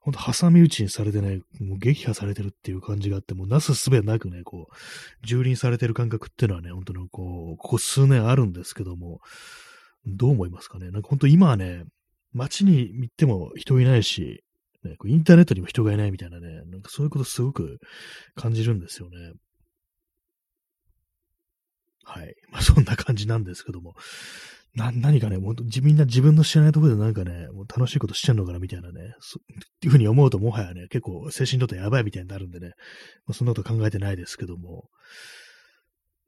[0.00, 9.20] ほんと挟み撃ちにされてね、もう撃破されてるっていう感じがあって、もうなすすべなくね、こう、蹂躙されてる感覚っていうのはね、本当にこう、ここ数年あるんですけども、
[10.06, 11.84] どう思いますかねなんか本当今はね、
[12.32, 14.44] 街に行っても人いないし、
[14.84, 17.80] ね、インターネットにも人がいないみたいなね、なんかそういうことすごく
[18.36, 19.32] 感じるんですよね。
[22.04, 22.36] はい。
[22.52, 23.94] まあそんな感じなんですけども。
[24.74, 32.72] な、何かね、もうみんな自分の知らないところでなんかね、もう楽しいことしちゃうのかなみたいなね、そっていうふうに思うともはやね、結構精神とってやばいみたいになるんでね、
[33.26, 34.88] まあ、そんなこと考えてないですけども、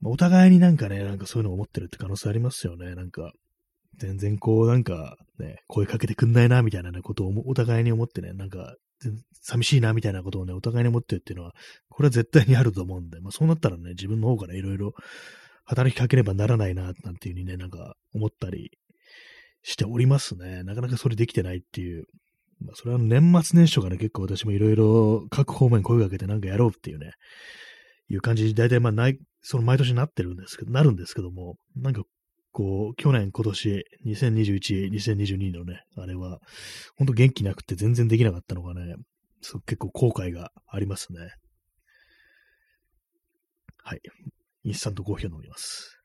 [0.00, 2.94] まあ、お互いになんかね、なんかそういうのを思ってるって可能性ありますよね。
[2.94, 3.32] なんか、
[3.98, 8.74] 全然こうなんかね、声かけてくんないなみたいな、ね、ことをお互いに思ってね、なんか、
[9.42, 11.52] 寂しいなみたいなことをね、お互いに思ってるっていうのは、
[11.88, 14.92] これは絶対にあると思うんで、まあそうなったらね、自分の方からいろいろ
[15.66, 18.70] 働きかければならないな、なんていうふうにね、なんか思ったり
[19.62, 20.62] しておりますね。
[20.62, 22.04] なかなかそれできてないっていう。
[22.60, 27.12] まあ、それは年末年始とかね、結構私もいろいろ各方面声かけてなんかやろうっていうね、
[28.08, 32.02] いう感じ、大体まあない、その毎年なってるんですけど、なるんですけども、なんか
[32.56, 36.38] こう、去年、今年、2021、2022のね、あれは、
[36.96, 38.94] ほんと元気なくて全然できなかったのがね、
[39.66, 41.18] 結構後悔がありますね。
[43.82, 44.00] はい。
[44.66, 45.96] インスタントコーヒーを飲みます。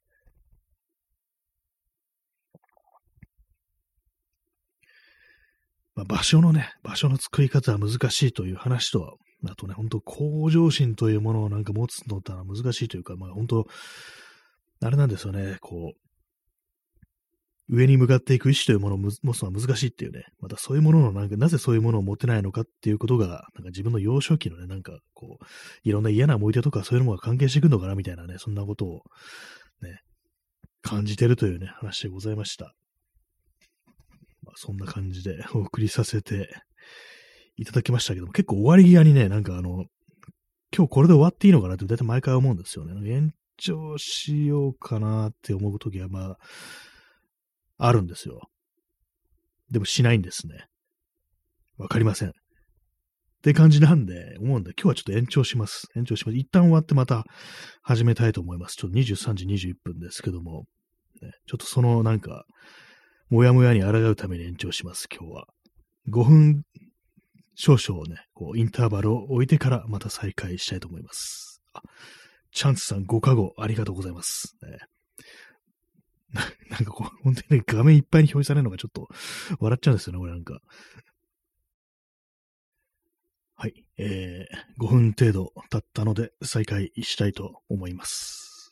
[5.96, 9.14] まあ、場所のね、場所の作り方は難しいという話とは、
[9.50, 13.68] あとね、本当向上心というものをなんか持つのってのは難しいというか、まあ本当、
[14.84, 16.11] あれなんですよね、こう、
[17.72, 25.46] 上に向かっていく意志というものを持つのは難しいっていうね、またそういうもののなんか、なぜそういうものを持てないのかっていうことが、なんか自分の幼少期のね、なんかこう、
[25.84, 29.02] いろんな嫌な思い出とかそういうのが関係してくるのかなみたいなね、そんなことを
[29.82, 30.02] ね、
[30.82, 32.76] 感じてるというね、話でございました。
[34.44, 36.50] まあ、そんな感じで お送りさせて
[37.56, 39.86] いただきましたけども、結構終わり際にね、なんかあの、
[40.76, 43.10] 今日これで終わっていいのかなって大体毎回思うんですよね。
[43.10, 46.38] 延長しようかなって思うときは、まあ、
[47.84, 48.42] あるんですよ。
[49.72, 50.66] でもしないんですね。
[51.78, 52.30] わかりません。
[52.30, 52.32] っ
[53.44, 55.88] て感じなんで、思うんで、今日はちょっと延長します。
[55.96, 56.38] 延長します。
[56.38, 57.24] 一旦終わってまた
[57.82, 58.76] 始めたいと思います。
[58.76, 60.66] ちょっと23時21分ですけども、
[61.24, 62.46] ね、ちょっとそのなんか、
[63.30, 65.46] もやもやに抗うために延長します、今日は。
[66.12, 66.64] 5分
[67.56, 71.64] 少々ね、こう、インターバルを置いてからまた再開したいと思います。
[71.74, 71.82] あ、
[72.52, 74.56] チャンスさんご加護ありがとうございます。
[74.62, 74.78] ね
[76.70, 79.10] なんかこう、本当にね、画面いっぱいに表示されるのがちょっと
[79.60, 80.62] 笑っちゃうんですよね、これなんか。
[83.56, 83.86] はい。
[83.98, 88.72] えー、5分程度経ったので再開したいと思います。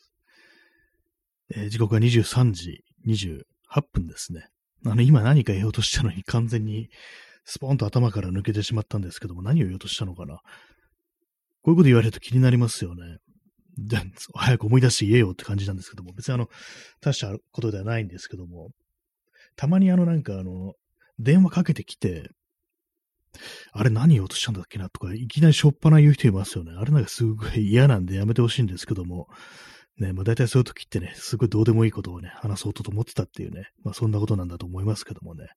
[1.54, 3.44] えー、時刻は23時28
[3.94, 4.50] 分ですね。
[4.86, 6.90] あの、今何か言おうとしたのに完全に
[7.44, 10.38] スポーンと頭から抜けてしまったんですけども、何を言おうとしたのかな。
[10.38, 10.42] こ
[11.66, 13.18] ういうこと言われると気になりますよね。
[14.34, 16.48] 早く思い出して言えよって感じなんですけども、別にあの、
[17.02, 18.70] 大したことではないんですけども、
[19.56, 20.74] たまにあのなんかあの、
[21.20, 22.30] 電話かけてきて、
[23.72, 26.72] あれ何言おうとしたんだっけなとか、いきなりしょっぱな言う人いますよね。
[26.78, 29.28] あれなんかすごい嫌なんでやめてほしいんですけども、
[29.98, 35.48] ね、まあ大体そういう時ってね、すごいどうでもいいことをね、話そうと思ってたっていうね、まあそんなことなんだと思いますけどもね。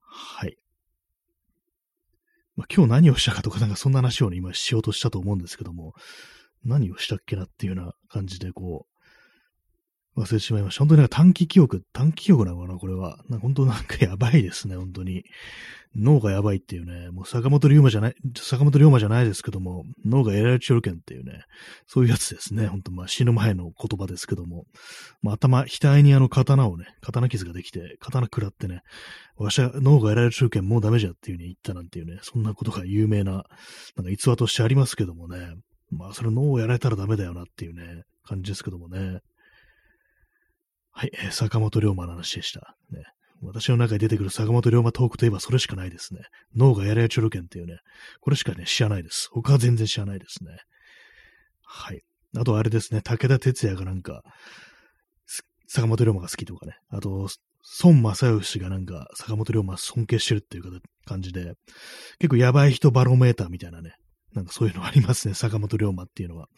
[0.00, 0.56] はい。
[2.56, 5.94] まあ今日何をしたかとか、なんかそんな話をね、今しようとしたと思うんですけども、
[6.64, 8.94] 何をしたっけなっていうような感じで、こう、
[10.16, 10.80] 忘れてしまいました。
[10.80, 13.18] 本当になんか短期記憶、短期記憶なのかなこれは。
[13.28, 15.24] なんか本当なんかやばいですね、本当に。
[15.96, 21.44] 脳がやばいっていうね、もう坂本龍馬じゃない、坂本龍馬じゃないですけども、脳がやられちゃうけんっていうね、
[21.86, 22.66] そういうやつですね。
[22.68, 24.66] ほんと、まあ死ぬ前の言葉ですけども、
[25.20, 28.82] まあ頭、額にあの刀をね、刀傷ができて、刀食らってね、
[29.36, 33.44] わしは脳がやられちゃうけんもうダメじゃっていう風に言ったなんていうね、そんなことが有名な、
[33.96, 35.54] なんか逸話としてありますけどもね、
[35.90, 39.20] まあそれ脳をやられたらダメだよなっていうね、感じですけどもね。
[40.90, 42.76] はい、坂本龍馬の話でした。
[42.90, 43.02] ね。
[43.42, 46.20] 私の中に出てくる坂本龍馬トークといえばそれしかないですね。
[46.56, 47.78] 脳がやられちょるけんっていうね、
[48.20, 49.28] これしかね、知らないです。
[49.32, 50.56] 他は全然知らないですね。
[51.64, 52.02] はい。
[52.36, 54.22] あとあれですね、武田鉄矢がなんか、
[55.66, 56.74] 坂本龍馬が好きとかね。
[56.90, 57.28] あと、
[57.82, 61.54] 孫正義がなんか坂本龍馬尊敬してるっていう感じで、
[62.18, 63.94] 結構やばい人バロメーターみたいなね、
[64.34, 66.48] なんかそういうのありますね、 坂本龍馬っていうのは。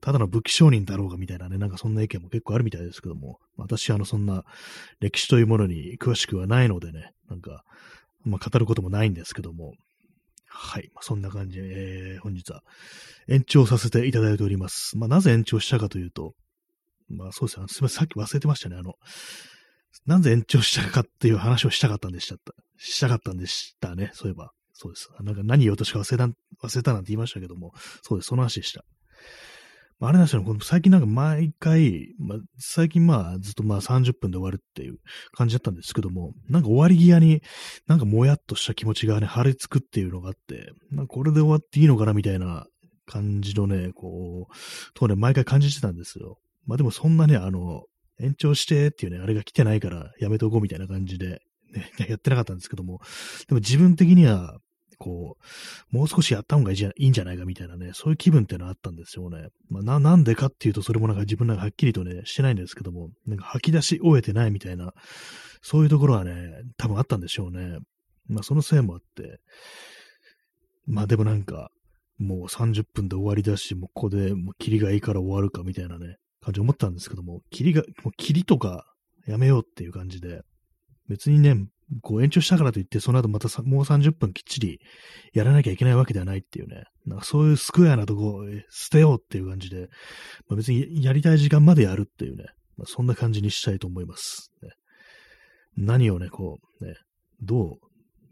[0.00, 4.44] ただの武器商人だろうがみたいなね、なんかそんな意見も結構あるみたいですけども、私はあの、そんな
[5.00, 7.64] 歴史というものに詳しくはないのでね、なんか、
[8.24, 9.74] まあ語ることもないんですけども、
[10.46, 10.88] はい。
[10.94, 12.62] まあ、そんな感じで、えー、本日は
[13.28, 14.96] 延長させていただいております。
[14.96, 16.34] まあ、なぜ延長したかというと、
[17.08, 18.76] まあそうですね、すみません、さっき忘れてましたね。
[18.76, 18.94] あの、
[20.06, 22.36] なぜ延長したかっていう話をしたかったんでした。
[22.76, 24.52] したかったんでしたね、そういえば。
[24.74, 25.08] そうです。
[25.20, 26.24] なんか何言おうとしか忘れた、
[26.66, 28.84] 忘れたなんて言いましたけども、そうです、その話でした。
[30.00, 34.96] あれなんですよね、最近なんか毎回、まあ、最近まあずっとまあ30分で終わるっていう
[35.32, 37.40] 感じだったんですけども、なんか終わり際に
[37.86, 42.66] なんかもやっとした気持ちがね、晴れつくっていうのがあって、なんかこれで終わっていいのかなみたいな
[43.06, 44.54] 感じのね、こう、
[44.94, 46.38] とね、毎回感じてたんですよ。
[46.66, 47.84] まあでもそんなね、あの、
[48.20, 51.40] 延長してっていうね、あれが来てないからやめとこうみたいな感じで、
[51.72, 53.00] ね、やってなかったんですけども、
[53.48, 54.58] でも自分的には、
[54.98, 55.36] こ
[55.92, 59.48] う、もう少しやった方がいいんじゃないかみたいなね、そういう気分っていうのはあったんですよね。
[59.68, 64.92] まあ、な、なんでかっていうと、それもなんか自分なんかはっきりとね、してないんですけども、なんか吐き出し終えてないみたいな、
[65.62, 67.78] そういうところはね、多分あったんでしょうね。
[68.26, 69.40] まあ、そのせいもあって、
[70.86, 71.70] まあでもなんか、
[72.18, 78.86] もう30分で終わりだし、もうここでもう霧がいいから終わるかみたいなね、感じ思ったんですけども、霧が、もう霧とか
[79.26, 80.42] やめようっていう感じで、
[81.08, 81.56] 別にね、
[82.02, 84.80] こう延長したからといって、その後またもう30分きっちり
[85.32, 86.84] やらなきゃいけないわけではないっていうね。
[87.06, 89.88] なんかそういうスクエアなとこ捨てようっていう感じで、
[90.48, 92.46] まあ、別にやりたい時間までやるっていうね。
[92.76, 94.70] まあ、そんな感じにしたいと思います、ね。
[95.76, 96.94] 何をね、こう、ね、
[97.42, 97.76] どう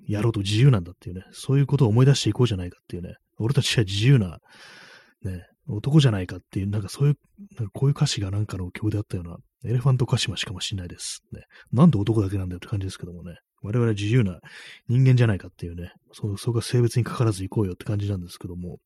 [0.06, 1.24] やろうと自由なんだっていうね。
[1.32, 3.14] そういうことを思い出していこうじゃないかっていうね。
[3.38, 4.38] 俺たちは自由な、
[5.24, 7.14] ね、男じゃないかっていう、なんかそういう、
[7.56, 11.22] なんかこういう歌詞がなんかの曲であったような、エレファントカシマしかもしんないです。
[11.32, 11.42] ね。
[11.72, 13.36] なんで男だけなんだよって感じですけどもね。
[13.62, 14.40] 我々自由な
[14.88, 15.92] 人間じゃないかっていうね。
[16.12, 18.78] そ、そこが性別にかからず行こうよって感じなんですけども。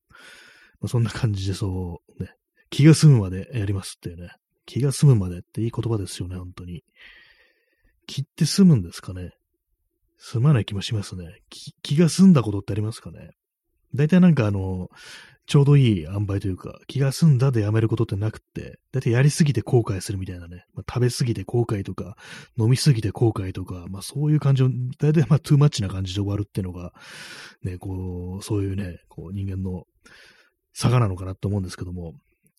[0.80, 2.30] まあ、そんな感じでそう、ね。
[2.68, 4.28] 気が済むまでやりますっていうね。
[4.66, 6.82] 気が済むまでっていい言葉ですよね、本当に。
[8.06, 9.30] 気って済むんですかね。
[10.18, 11.40] 済まない気もしますね。
[11.50, 13.30] 気気が済んだことってありますかね。
[13.96, 14.88] 大体なんかあの、
[15.46, 22.16] ちょうどいい塩梅というか、気が済んだでやめることってなくって、だいたいやりすぎて後悔するみたいなね、まあ、食べすぎて後悔とか、
[22.59, 26.92] 飲みすぎて後悔とか、まあそういう感じの、だいたいまあトゥーマッチな感じで終わるっていうのが、
[27.62, 29.85] ね、こう、そういうね、こう人間の
[30.72, 32.14] 差がなのかなと思うんですけども、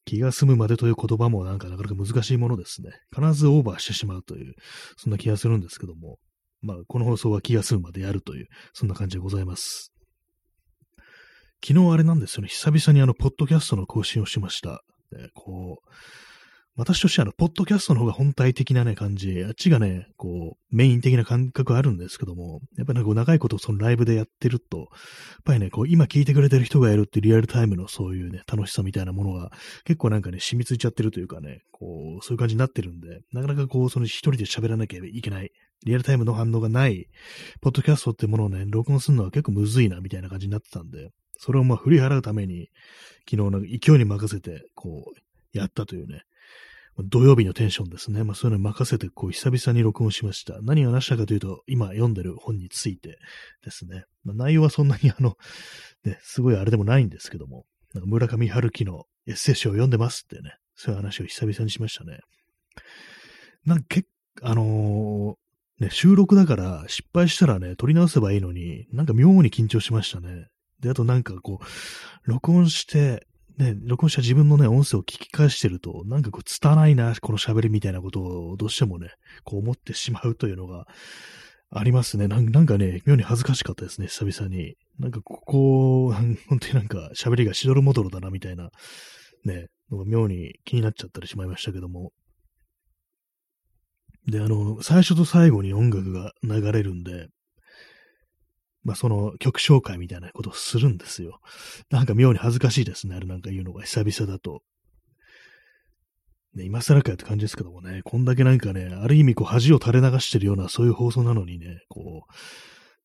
[0.06, 2.91] 気が済むまでという言葉もなんかなかなか難しいものですね。
[3.13, 4.56] 必ずオーバーしてしまうという、
[4.95, 6.18] そんな気がするんですけども、
[6.62, 9.91] まあこの放送は気が済むまでやるという、そんな感じでございます。
[11.66, 14.84] 昨日あれなんですよね、久々にあの、ポッドキャストの更新をしました。
[15.12, 15.89] でこう、
[16.78, 24.88] 私としては、あの、ポッドキャストの方が本体的なね、感じ、あっちがね、こう、メイン的な感覚あるんですけども、やっぱりなんかこう、長いことそのライブでやってると、やっ
[25.43, 29.51] ぱりね、こう、今聞いてくれてる人がいるってリアルタイムのそういうね、楽しさみたいなものが、
[29.86, 35.49] 結構なんかね、染みついちゃってるというかね、こう、そういう感じになってるんで、なかなかこう、その一人で喋らなきゃいけない、
[35.84, 37.08] リアルタイムの反応がない、
[37.60, 42.70] ポッドキャストってものをね、録音するのは結構むずいな、みたいな感じになってたんで、それをまあ振り払うために、
[43.30, 46.24] 昨日なんか勢いに任せて、こう、やったというね、
[47.00, 48.24] 土曜日のテンションですね。
[48.24, 50.60] まあそういうのに任せて、こう、久々に録音しました。
[50.62, 53.20] 何を話したかというと、今読んでる本について
[53.64, 54.06] ですね。
[54.24, 55.36] まあ、内容はそんなにあの、
[56.04, 62.20] ね、すごいあれでもないんですけども、なんか村上春樹のエッセイ集を読んでますってね、そういう話を久々にしましたね。
[63.66, 64.08] なんか結
[64.42, 70.48] あのー、ね、収録だから失敗したらね、撮り直せばいいのに、なんか妙に緊張しましたね。
[70.82, 73.25] で、あとなんかこう、録音して、
[73.57, 79.09] ね、録音した自分のね、音声を聞き返してると、なんかこう、拙いな、この喋りみたいなことをどうしてもね、
[79.43, 80.86] こう思ってしまうというのが
[81.71, 82.28] ありますね。
[82.28, 84.75] なんかね、妙に恥ずかしかったですね、久々に。
[84.99, 88.69] なんかここ、本当になんか喋りがしどろもどろだな、みたいな、
[89.43, 92.11] ね、妙に気になっちゃったりしまいましたけども。
[94.28, 97.28] で、あの、最初と最後に音楽が流れるんで、
[98.88, 101.42] まあ、その曲紹介みたいなことをするんですよ。
[101.90, 103.18] なんか妙に恥ずかしいですね。
[103.18, 104.62] あれなんか言うのが久々だと。
[106.56, 112.24] ね、今更かよって感じですけどもね、こんだけなんかね、ある意味こう恥を垂れ流してるようなそういう放送なのにね、こ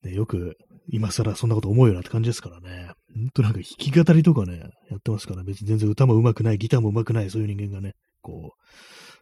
[0.05, 0.57] う、ね、よく
[0.89, 2.93] 今更そんなこと思うようなって感じですからね。
[3.13, 8.65] ほんとなんか弾き語りとかね、やってますから、別に全然歌も上手くない、ギターも上手くない、そういう人間がね、こう、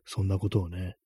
[0.04, 0.96] そんなことをね、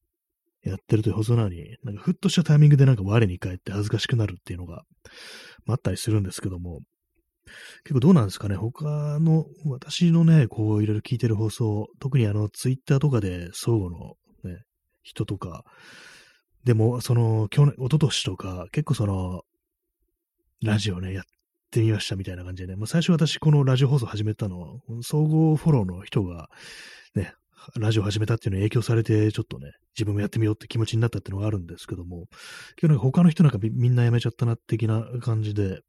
[0.65, 4.83] やってるという細なのに、なんかふっとしたタイミングでなんか我に返って恥ずかしくなるっていうのが
[5.67, 6.81] まあったりするんですけども、
[7.85, 8.57] 結構どうなんですかね？
[8.57, 14.63] 他の、私のね、こういろいろ聞いてる放送、特にあのツイッターとかで相互のね、
[15.03, 15.65] 人とか、
[16.65, 19.43] でもその去年、一昨年とか、結構その、
[20.63, 21.25] ラジオね、やっ
[21.71, 26.49] てみましたみたいな感じでね、もう最初私このラジオ放送始めたの、総合フォローの人が、
[27.15, 27.35] ね、
[27.77, 32.27] ラジオ始めたっていうのに影響されて、ちょっとね、自分もやってみようって気持ちになったっていうのがあるんですけども、
[32.83, 35.81] 今日他の人なんかみんな辞めちゃったな、的な感じで、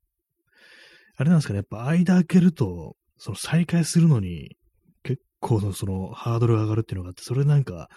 [1.17, 4.55] あれなんですかね、やっぱ間開けると、その再開するのに、
[5.03, 7.89] 結構のそのハードルが上がるっていうのがあって、それなんか、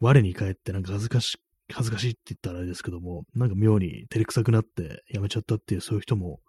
[0.00, 1.38] 我に返ってなんか恥ずかし、
[1.72, 6.40] 恥ずかしいって言ったらあれですけども、なんか妙に照れくさくなって辞めちゃったっていうそういう人も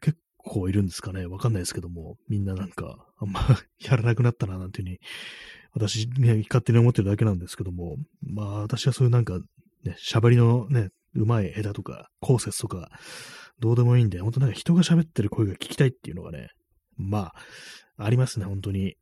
[0.00, 1.26] 結構いるんですかね？
[1.26, 3.40] わかんないですけども、みんななんか、あんま
[3.80, 4.98] やらなくなったな、なんていうふうに
[5.74, 9.38] 私、ね、勝手に思ってるだけなんですけども、まあ、私はそういうなんか、
[9.84, 12.90] ね、喋りのね、うまい枝とか、口節とか、
[13.58, 16.48] どうでもいいんで、本当なんか人が喋ってる声が聞きたいっていうのがね、
[16.96, 17.34] まあ、
[17.96, 18.96] ありますね、本当に。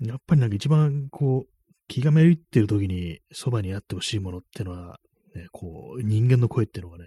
[0.00, 1.50] やっぱりなんか一番こう、
[1.88, 4.98] 気がめいってる時にそばにあってほしいものっていうのは、
[5.34, 7.06] ね、こう、人間の声っていうのがね、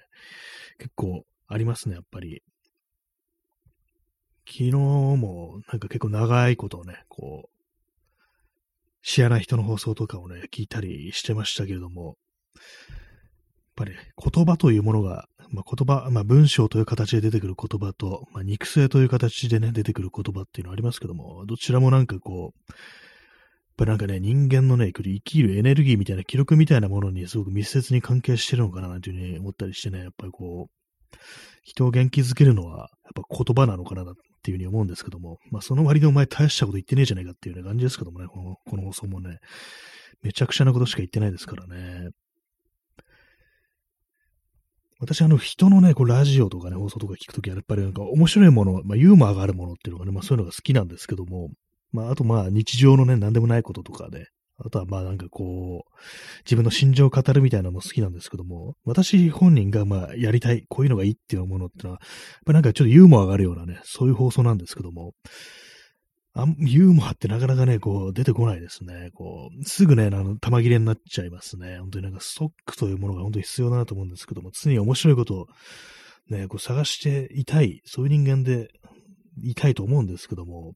[0.77, 2.43] 結構ありますね、やっぱり。
[4.49, 7.57] 昨日もなんか結構長いことをね、こう、
[9.03, 12.15] 知らない人の放送とかをね、聞いたりしてましたけれども、
[12.55, 12.65] やっ
[13.75, 13.91] ぱり
[14.33, 22.77] 言葉というものが、まあ、言葉、まあ、文章という形で出てくる言葉と、まあ、肉声という形でね、出てくる言葉っていうのはありますけども、どちらもなんかこう、やっ
[23.77, 31.17] ぱりなんかね、人間のね、生きるエネルギーみたいな記録みたいなものにすごく密接に関係してるのかななんていうふうに思ったりしてね、やっぱりこう、
[31.63, 34.03] 人を元気づけるのは、やっぱ言葉なのかな
[34.37, 39.39] っていうふうに思うんですけども、まあその割でお前大したこと言ってねえじゃないかっていう、ね、感じですけどもね、このこの放送もね、
[40.21, 42.09] めちゃくちゃなことしか言ってないですからね。
[44.99, 51.49] 私、あの、人のね、こう、ラジオとかね、放送とか聞くときは、やっぱりなんか面白いもの、まあ、ユーモアがあるものっていうのがね、まあ、そういうのが好きなんですけども、
[51.91, 54.27] まあ、あと、まあ、日常のね、なんでもないこととかで、
[54.59, 55.91] あとはまあなんかこう、
[56.45, 62.09] 自分の心情を語るみたいなのも好きなんですけども、私本人がまあやりたい、こういうのがいいっていうものってのは、やっ
[62.45, 65.13] ぱなんかちょっとユーモアがあるようなね、そういう放送なんですけども、
[66.33, 69.09] あユーモアってなかなかね、こう出てこないですね。
[69.13, 71.79] こう、すぐね、あの、玉切れになっちゃいますね。
[71.79, 75.45] 本当になんかストックというものが本当に必要だなと思うんですけども、常に面白いことを
[76.29, 78.69] ね、こう探していたい、そういう人間で
[79.43, 80.73] いたいと思うんですけども、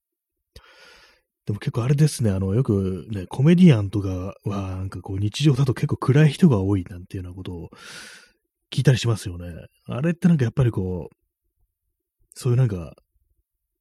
[1.51, 7.69] でも結構あれですね、あの、よくね、コメディアンとかは、なんかこう、日常だと結構暗い人が多いなんていうようなことを
[8.71, 9.47] 聞いたりしますよね。
[9.85, 11.15] あれってなんかやっぱりこう、
[12.35, 12.93] そういうなんか、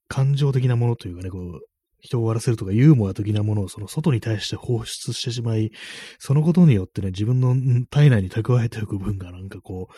[0.09, 1.61] 感情的なものというかね、こう、
[2.01, 5.71] 人を終わらせるとかユーモア的なものをその外に対して放出してしまい、
[6.19, 7.55] そのことによってね、自分の
[7.87, 9.91] 体内に蓄えておく分がなんかこ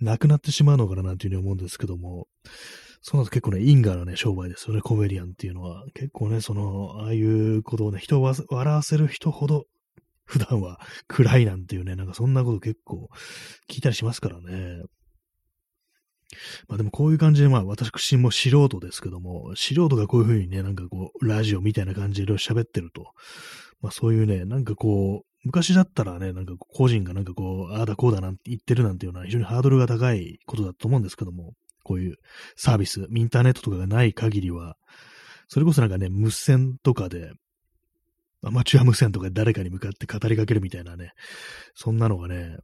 [0.00, 2.26] う、なくなってしまうのかななんていうふうに思うんですけども、
[3.02, 5.84] そうなると結構ね、因果なね、商売ですよね、コメディアンっていうのは。
[5.94, 9.64] 結構ね、その、ああいうことをね、人を笑わせる人ほど
[10.24, 10.78] 普段は
[11.08, 13.08] 暗いなんていうね、なんかそんなこと結構
[13.68, 14.82] 聞いたりしますからね。
[16.68, 23.12] まあでもこういう感じで、まあ私も素人ですけども、素人がこういうふうにね、なんかこう、ラジオみたいな感じで喋ってると、
[23.80, 32.16] まあそういうね、なんかこう、昔だったらね、なんか個人がなんかこう、ああだこうだなんて言ってるなんていうのは非常にハードルが高いことだと思うんですけども、こういう
[32.56, 34.76] サービス、インターネットとかがない限りは、
[35.48, 37.32] それこそなんかね、無線とかで、
[38.42, 41.12] アマチュア無線とかで誰かに向かって語りかけるみたいなね、
[41.74, 42.56] そんなのがね、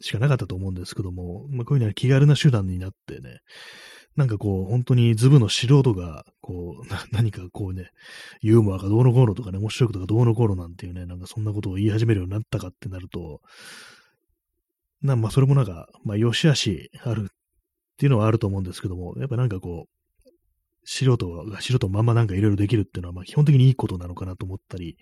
[0.00, 3.38] しかなかったと思うんですけども、まあ、こういうのは気軽な手段になってね、
[4.16, 7.90] なんかこう、本当にズブの素人が、こう、何かこうね、
[8.40, 13.40] ユーモアがどうのこうのとかね、面白いことがどうのこうのなんていうね、なんかそんなことを言い始めるようになったかってなると、
[15.02, 17.28] なまあ、それもなんか、まあ、良し悪しある
[17.96, 20.28] っていうのはあると思うんですけども、やっぱなんかこう、
[20.84, 24.98] 素人が素人まんまなんかいろいろできるっていうのは、まあ基本的にいいことなのかなと思ったり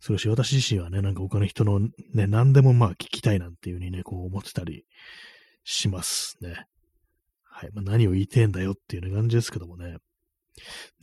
[0.00, 1.80] するし、私自身はね、なんか他の人の
[2.14, 4.84] ね、何でもまあ聞きたいなんていうふうにね、こう思ってたり
[5.64, 6.64] しますね。
[7.44, 7.70] はい。
[7.74, 9.98] まあ何を言いてんだよっていう、感じですけどもね。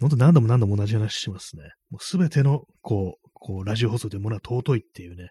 [0.02, 1.64] ほんと何度も何度も同じ話しますね。
[1.92, 5.30] もうすべての、こう、こう、ラジオ放送というものは尊いっていうね、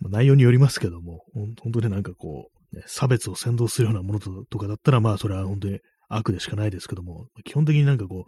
[0.00, 2.55] まあ、内容によりますけども、本当になんかこう、
[2.86, 8.26] 差別を先導するようなものとかだったら、まあそれは本当に悪でしかないですけども、基本的になんかこ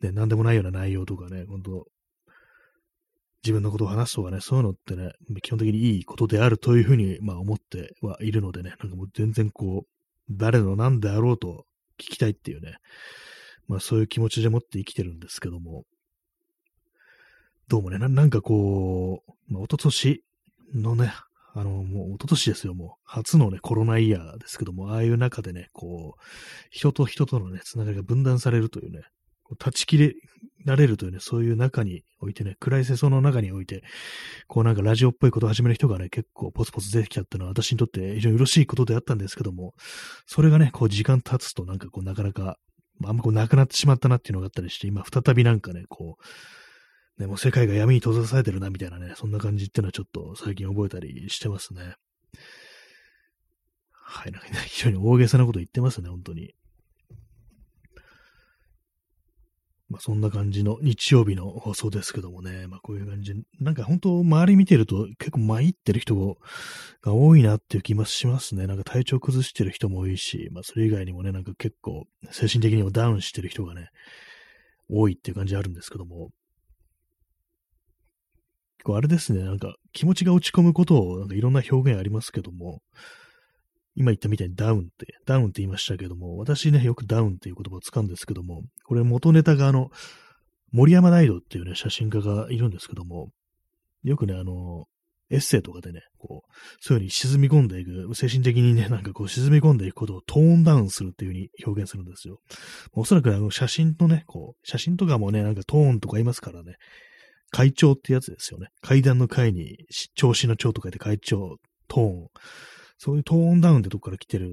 [0.00, 1.86] う、ね、なんでもないような内容とかね、本当
[3.42, 9.88] 自分のことを話すとかね、そういうのってね、基本的にいいことであるというふうに、まあ思ってはいるのでね、なんかもう全然こう、
[10.30, 11.66] 誰の何であろうと
[11.98, 12.76] 聞きたいっていうね、
[13.68, 15.84] まあそういう気持ちでもって生きてるんですけども、
[17.68, 20.24] どうもね、なんかこう、まあ、一昨年
[20.74, 21.12] のね、
[21.56, 26.20] あの、もう、一昨年ですよ、もう、初のね、コロナイヤーですけども、ああいう中でね、こう、
[26.70, 29.02] 人と人とのね、つながりが分断されるというね、
[29.50, 30.14] う断ち切れ
[30.64, 33.82] られるというね、そういう中においてね、暗い世相の中において、
[34.48, 39.74] こうなんかラジオっぽいことを始める人がね、結構ポツポツ出てきたっていうのは私にとって非常に嬉しいことであったんですけども、
[40.26, 42.56] それがね、こう時間経つとなんかこうなかなか、
[43.04, 46.24] あんまこうなくなってしまったなっていうのがあったりして、今再びなんかね、こう、
[47.18, 51.94] ね、もう世界が闇に閉ざされてるな、みたいなね、そんな感じっていうのはちょっと最近覚えたりしてますね。
[53.92, 56.54] はい、なんか、ね、 非常に大げさなこと言ってますね、本当に。
[59.88, 66.38] まあ、そんな感じの日曜日の放送ですけどもね、まあ、こういう感じ、なんか本当、周り見てると結構参ってる人
[67.02, 68.66] が多いなっていう気もしますね。
[68.66, 73.90] なんか体調崩してる人も多いし、まあ、それ以外にもね、なんか結構精神的にもダウンしてる人がね、
[74.88, 76.30] 多いっていう感じあるんですけども、
[78.84, 82.80] 構あれですね、なんか気持ちが落ち込むことを、なんかいろんな表現ありますけども、
[83.96, 89.90] 今言ったみたいにダウンって、ダウンって言いましたけども、私ね、よくダウンっていう言葉を使うんですけども、これ元ネタがあの、
[90.72, 93.30] 森山大道っていうね、写真家がいるんですけども、
[94.02, 94.86] よくね、あの、
[95.30, 102.40] エッセイとかでね、こう、そういう風に沈み込んでいく、精神的にね、 なんかこう沈み込んでいくことをトーンダウンするっていう風に表現するんですよ。
[102.92, 106.76] おそらくあの写真のね、こう、写真とかもね、なんかトーンとか言いますからね、
[107.54, 108.66] 会長ってやつですよね。
[108.80, 109.86] 階段の階に、
[110.16, 112.26] 調子の長と書いて会長、トーン。
[112.98, 114.52] そういうトーンダウンってとこから来てる、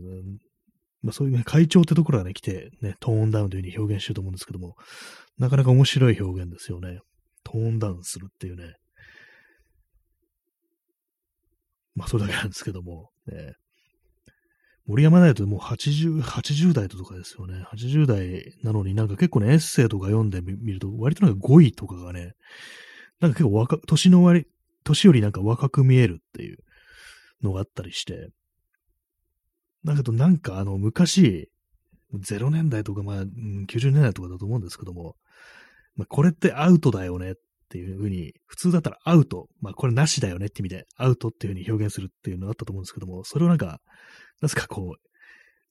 [1.02, 4.76] まあそういうね、会長ってところがね、来て、ね、トーンダウンという風に表現してると思うんですけども、
[5.40, 7.00] なかなか面白い表現ですよね。
[7.44, 8.76] トーンダウンするっていうね。
[11.96, 13.56] まあそれだけなんですけども、ね、
[14.86, 17.66] 森山大ともう80、80代とかですよね。
[17.74, 22.34] 80代なのになんか結構ね、エッセイとか読んでみると、割となんか5位とかがね、
[23.22, 24.48] なんか結構若、年の割、
[24.84, 26.58] 年よりなんか若く見えるっていう
[27.42, 28.30] のがあったりして、
[29.86, 31.50] だけどなんかあの昔、
[32.14, 35.16] 0年代とかまあ、90年代とかだと思うんですけども、
[35.96, 37.36] まあ、これってアウトだよねっ
[37.70, 43.80] ていうふうに、普通だったらアウト、まあこれなしだよねって意味で、アウトっていうふうに表現するっていうのがあったと思うんですけども、それをなんか、
[44.42, 45.02] なんすかこう、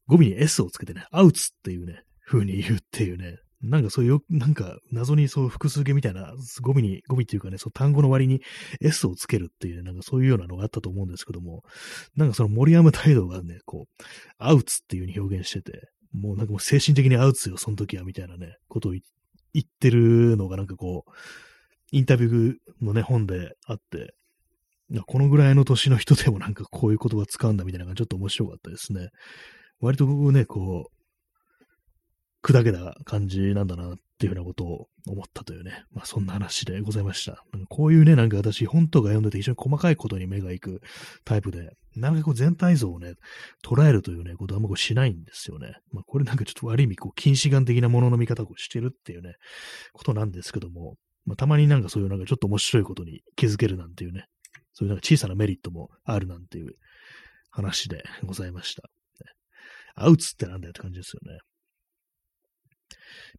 [0.07, 6.33] 語尾に S をつけてね、アウツっていうね、風に言うっていうね、なんかそういう、なんか謎にそう複数形みたいな、
[6.63, 8.41] 語尾に、語尾っていうかね、そう単語の割に
[8.81, 11.63] S をつけるっていう、ね、なんかそういうようなのがあったと思うんですけども、
[12.17, 14.05] なんかその森山態度がね、こう、
[14.39, 19.03] アウツっていう風に表現してて、もうなんかもう精神的にアウツよ、その時は、みたいなね、ことを言
[19.59, 21.11] ってるのがなんかこう、
[21.93, 24.15] インタビューのね、本であって、
[25.07, 29.09] このぐらいの年の人でもなんかこういう言葉使うんだみたいなのがちょっと面白かったですね。
[29.81, 31.00] 割と僕ね、こう、
[32.43, 37.45] 砕けた感じなんだなっていうふうなことを思ったというね、まあそんな話でございました。
[37.69, 40.81] こういうね、なんか私本とか読んでて非常に細かいことに目が行く
[41.25, 43.15] タイプで、なんかこう全体像をね、
[43.65, 45.75] 捉えるというね、ことはあんまこうしないんですよね。
[45.93, 49.35] まあこれなんかちょっと悪い意味、こう近視眼的なものの見方をしてるっていうね、
[49.93, 54.27] ことなんですけども、まあたまになんかそういうなんかちょっと面白いことに気づけるなんていうね、
[54.73, 56.75] そういうなんか小さなメリットもあるなんていう
[57.51, 58.83] 話でございました。
[59.97, 61.41] アウツってなんだよって感じですよね。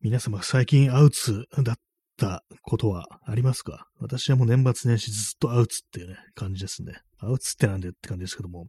[0.01, 1.75] 皆様最近アウツだっ
[2.17, 3.87] たことはありますか？
[3.99, 6.93] 私はもう年末年始ずっとアウツっていうね、感じですね。
[7.19, 8.67] アウツってなんだよって感じですけども、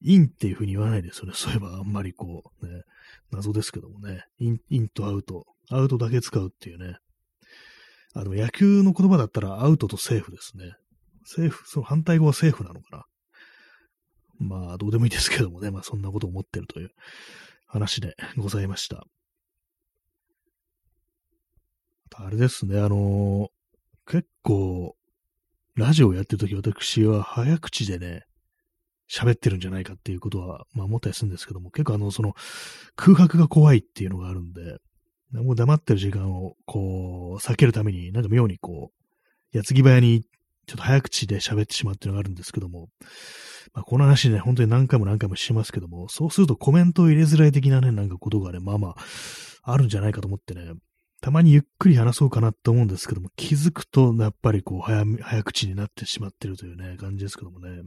[0.00, 1.32] インっていう風に言わないですよね。
[1.34, 2.82] そういえばあんまりこう、ね、
[3.30, 4.24] 謎ですけどもね。
[4.38, 5.44] イン、インとアウト。
[5.70, 6.96] アウトだけ使うっていうね。
[8.14, 10.74] あの、野球の言葉だったらアウトとセーフですね。
[11.24, 13.04] セーフ、その反対語はセーフなのかな。
[14.38, 15.70] まあ、どうでもいいですけどもね。
[15.70, 16.90] まあ、そんなことを思ってるという
[17.66, 19.04] 話でございました。
[22.14, 24.96] あれですね、あのー、結構、
[25.74, 28.24] ラジオやってるとき私は早口でね、
[29.10, 32.34] 喋ってるんじゃないかっていうことは、まあ思ったりするんですけども、結構あの、その、
[32.96, 34.78] 空白が怖いっていうのがあるんで、
[35.32, 40.22] もう黙ってる時間を、こう、避けるために、なんか妙にこう、矢継ぎ早に、
[40.66, 42.88] ちょっと早口で喋ってしまうっていうのがあるんですけども、
[43.72, 48.94] まあ、この話ね、本当に何回も何回もしますけども、そうするとコメントを入れづらい的なね、なんかことがね、まあまあ、
[49.62, 50.72] あるんじゃないかと思ってね、
[51.22, 57.84] たまにゆっくり話そうかなと思うんですけども、気づくと、やっぱりこう、早、早口になってしまってるというね、感じですけどもね。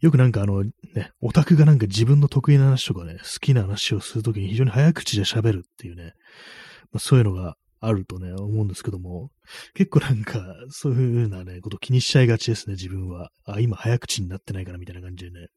[0.00, 0.72] よくなんかあの、ね、
[1.20, 6.14] オタクがなんか自分の得意な話とかね、好きな話をするときに非常に早口で喋るっていうね、
[6.90, 9.30] まあ、そういうのがあるとね、思うんですけども、
[9.74, 13.30] 結構なんか、そういう風なね、こと気にしちゃいがちですね、自分は。
[13.44, 15.48] あ、今早口になってないかな、みたいな感じでね。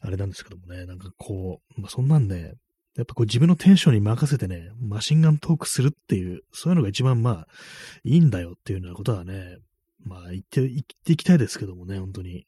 [0.00, 2.54] あれなんですけどもね、なんかこう、まあ、そんなんね、
[2.96, 7.46] やっぱこう自分のテンションに任せてね、マシンガントークするっていう、そういうのが一番まあ、
[8.04, 9.58] いいんだよっていうようなことはね、
[10.04, 12.46] まあ言って、言っていきたいですけどもね、本当に。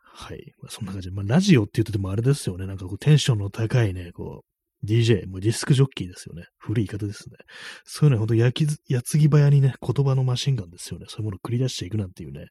[0.00, 0.54] はい。
[0.62, 1.14] まあ、そんな感じで。
[1.14, 2.66] まあ、ラジオって言っててもあれですよね。
[2.66, 4.44] なんかこうテンションの高いね、こ
[4.82, 6.44] う、DJ、もうディスクジョッキーですよね。
[6.58, 7.36] 古い言い方ですね。
[7.84, 11.06] そういうのは本当焼き、やつぎ早にね、言葉のマシンガンですよね。
[11.08, 12.46] そういうものを繰り出していくなんていうね、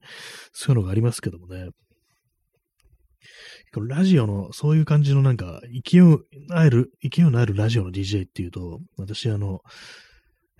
[0.51, 1.69] そういうのがありますけどもね。
[3.81, 6.19] ラジオの、そういう感じのなんか、勢いの
[6.51, 9.61] ある、勢いのあるラジオの DJ っていうと、私あの、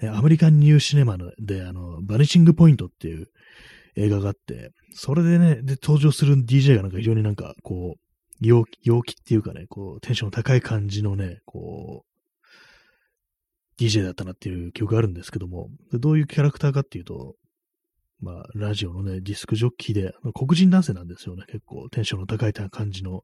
[0.01, 3.27] アメリカンニューシネマで、あの、バニシングポイントっていう
[3.95, 7.99] 映画があって、それでね、で登場する DJ がなんか非常になんか、こう、
[8.41, 17.35] 陽気、陽気っていうかね、こう、テンション高い感じのね、こう、DJ だったなっていう記憶があるんですけども、どういうキャラクターかっていうと、
[18.25, 21.43] まあ、ラジオのね、ディスクジョッキーで、黒人男性なんですよね。
[21.45, 23.21] 結構、テンションの高い感じの。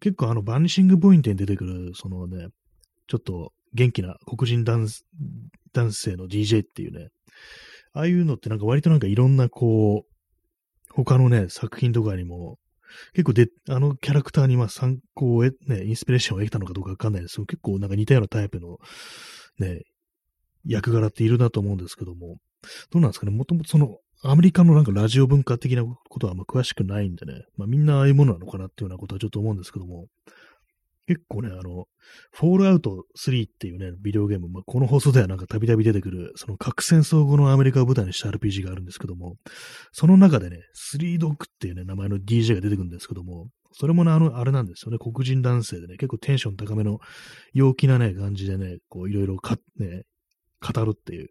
[0.00, 2.48] 結構、あの、バニシングポイントに出てくる、そのね、
[3.06, 7.10] ちょっと元気な黒人男性の DJ っていうね、
[7.92, 12.58] ああいうのってなんか割となんかいろんなこう、他のね、作品とかにも、
[13.12, 18.78] 結構で、あのキャラクターにまあ参考をね、インスピレーションを得たのかどうかわかんないですけど、結構なんか似たようなタイプの
[19.60, 19.82] ね、
[20.64, 22.38] 役柄っているなと思うんですけども、
[22.90, 30.06] どうなんですかね、もともとそのアメリカのなんかラジオ文化的なことはあんま詳しくないんでね、まあみんなああいうものなのかなっていうようなことはちょっと思うんですけども、
[31.06, 31.86] 結構ね、あの、
[32.30, 39.34] フォールアウト3っていうね、ビデオゲーム、まあ、この放送ではなんかたびたび出てくる、その核戦争後のアメリカを舞台にした RPG があるんですけども、
[39.90, 47.00] その中でね、スリードッグっていうね、名前の DJ が出てくるんですけども、それもね、あの、あれなんですよね、黒人男性でね、結構テンション高めの
[47.54, 50.04] 陽気なね、感じでね、こういろいろか、ね、
[50.60, 51.28] 語るっていう、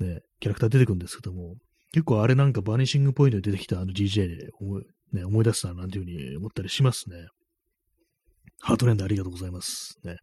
[0.00, 1.54] ね、キャラクター出てくるんですけども、
[1.96, 4.84] 結構あれなんかバニシングポイントに出てきたあの DJ で思い,、
[5.14, 7.28] ね、思い出すななんていうふうに思ったりしますね。
[8.60, 9.98] ハートレンドありがとうございます。
[10.04, 10.18] ね。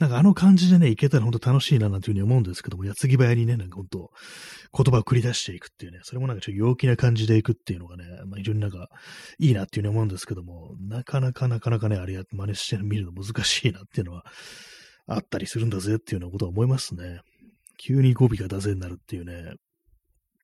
[0.00, 4.10] なんかあの感じでね、いけたら本当楽しいななんていうふうに思うんですけども、矢継ぎ早にね、なんか本当
[4.76, 8.88] 言葉を繰り出していくっていうね、それもなんかちょっと陽気な感じでいくっていうのがね、まあ、非常になんか
[9.38, 14.24] いいなっていうふうに思うんですけども、なかなかなかなかね、あれや真似してみるの難しいなっていうのは
[15.06, 17.20] あったりするんだぜっていうようなことは思いますね。
[17.78, 19.54] 急に語尾が出せになるっていうね、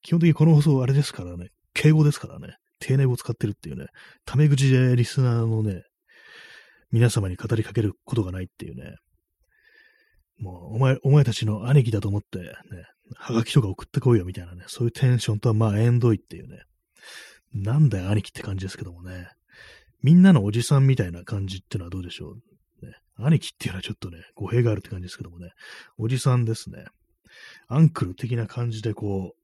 [0.02, 3.86] 基本的にこの放送あれですからね、敬語ですからね、丁寧語使ってるっていうね、
[4.24, 5.82] タメ口でリスナーのね、
[6.90, 8.96] 皆様に語りかけることがないっていうね、
[10.38, 12.46] もう、お前、お前たちの兄貴だと思って、ね、
[13.16, 16.62] はがきとか送ってこいよみたいなね、そういうテンションとはまあ、えんどいっていうね、
[17.52, 19.28] なんだよ兄貴って感じですけどもね、
[20.02, 22.30] みんなのおじさんみたいな感じっていうのはどうでしょ
[22.82, 22.86] う。
[22.86, 25.50] ね、兄貴っていうのはちょっとね、語弊があるって感じですけどもね、
[25.96, 26.84] おじさんですね。
[27.66, 29.38] アンクル的な感じでこう、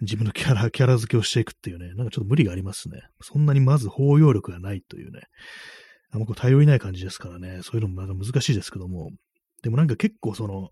[0.00, 3.00] 自分のキャラ、キャラ付けをしていくっていうね、なんかちょっと無理がありますね。
[3.20, 5.22] そんなにまず包容力がないというね、
[6.10, 9.10] あんまこう頼りない感じですからね、そういうのもまだ難しいですけども、
[9.62, 10.70] でもなんか結構その、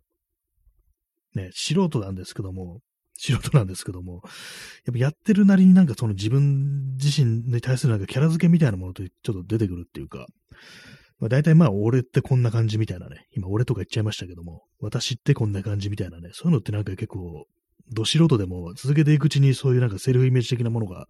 [1.34, 2.80] ね、素人なんですけども、
[3.16, 4.22] 素人なんですけども、
[4.84, 10.26] やっぱやってるなりになんかその自分自身に対するなんかキャラ付けみたいなものとちょっと出てくるっていうか、
[11.18, 17.46] まあ大体まあ俺ってこんな感じみたいなね、今俺とか言っちゃいましたけども、私ってこんな感じみたいなね、そういうのってなんか結構
[17.92, 21.06] ど素人でも続けていくうちにそういうなんかセルフイメージ的なものが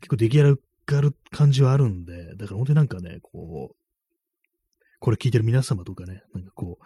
[0.00, 0.56] 結構出来上
[0.86, 3.76] がる感じはあるんで、だから本当になんかね、こう、
[5.00, 6.84] これ聞いてる皆様とかね、なんかこう、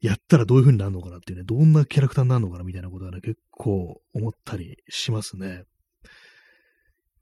[0.00, 5.64] やったらどういう風になるのかなっていうね、どんなキャラクターになるのかなみたいなことはね、結構思ったりしますね。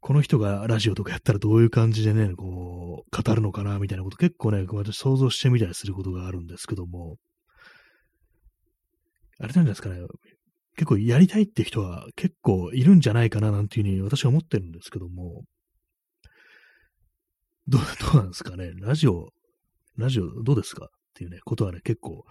[0.01, 7.17] この人がラジオとかやったらどういう感じでね、こう、語るのかなみたいなこと結構ね、私想像してみたりすることがあるんですけども、
[9.41, 10.01] あれなんですかね、
[10.79, 15.43] 結構やりたいって人は結構いるんじゃないかななんていうふうに私は思ってるんですけども、
[17.67, 17.81] どう、
[18.13, 19.31] どうなんですかね、ラジオ、
[19.97, 20.85] ラジオどうですか？
[20.87, 22.25] っていうね、ことはね、結構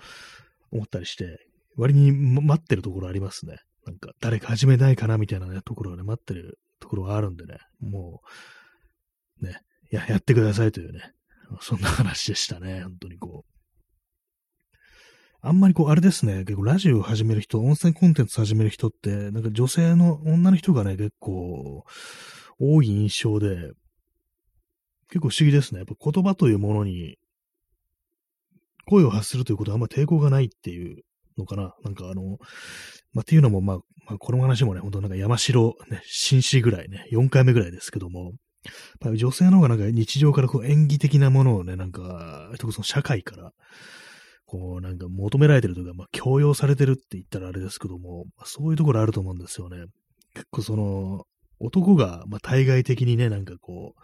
[0.72, 1.45] 思ったりして、
[1.76, 3.58] 割に待ってるところありますね。
[3.86, 8.22] なんか、誰か始めないかなみたいなね、ところがね、待ってるところがあるんでね、も
[9.41, 9.60] う、ね、
[9.91, 11.12] や、やってくださいというね、
[11.60, 13.18] そんな話でしたね、本当に。
[15.48, 21.86] あんまりこう、あれですね、結構ラジオ始める人、音声コンテンツ始める人って、なんか女性の女の人がね、結構
[22.60, 23.72] 多い印象で、
[25.08, 25.80] 結構不思議ですね。
[25.80, 27.16] やっぱ言葉というものに、
[28.88, 31.04] 声を発するということはあんま抵抗がないっていう
[31.38, 31.74] のかな。
[31.82, 32.39] なんかあの、
[33.14, 38.34] まあ、っていうのも、まあ、まあ、この話もね、ほんとなんか山城、ね、紳士ぐらいね、4回目ぐらいですけども、
[39.16, 43.54] 女性の方がなんか日常からこう演技的なものをね、なんか、その社会から、
[44.48, 49.86] こう、なんか求められてるとか、まあ、強要されてるって言ったらあれですけども、まあ、そういうところあると思うんですよね。
[50.34, 51.26] 結構その、
[51.60, 54.02] 男が、まあ、対外的にね、なんかこう、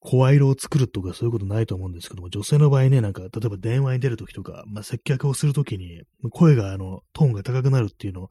[0.00, 8.28] 声色を作るとかそういうことないと思うんですけども、女性の場合ね、なんか、例えば電話に出るときとか、まあ、接客をするときに、声が、あの、トーンが高くなるっていうの、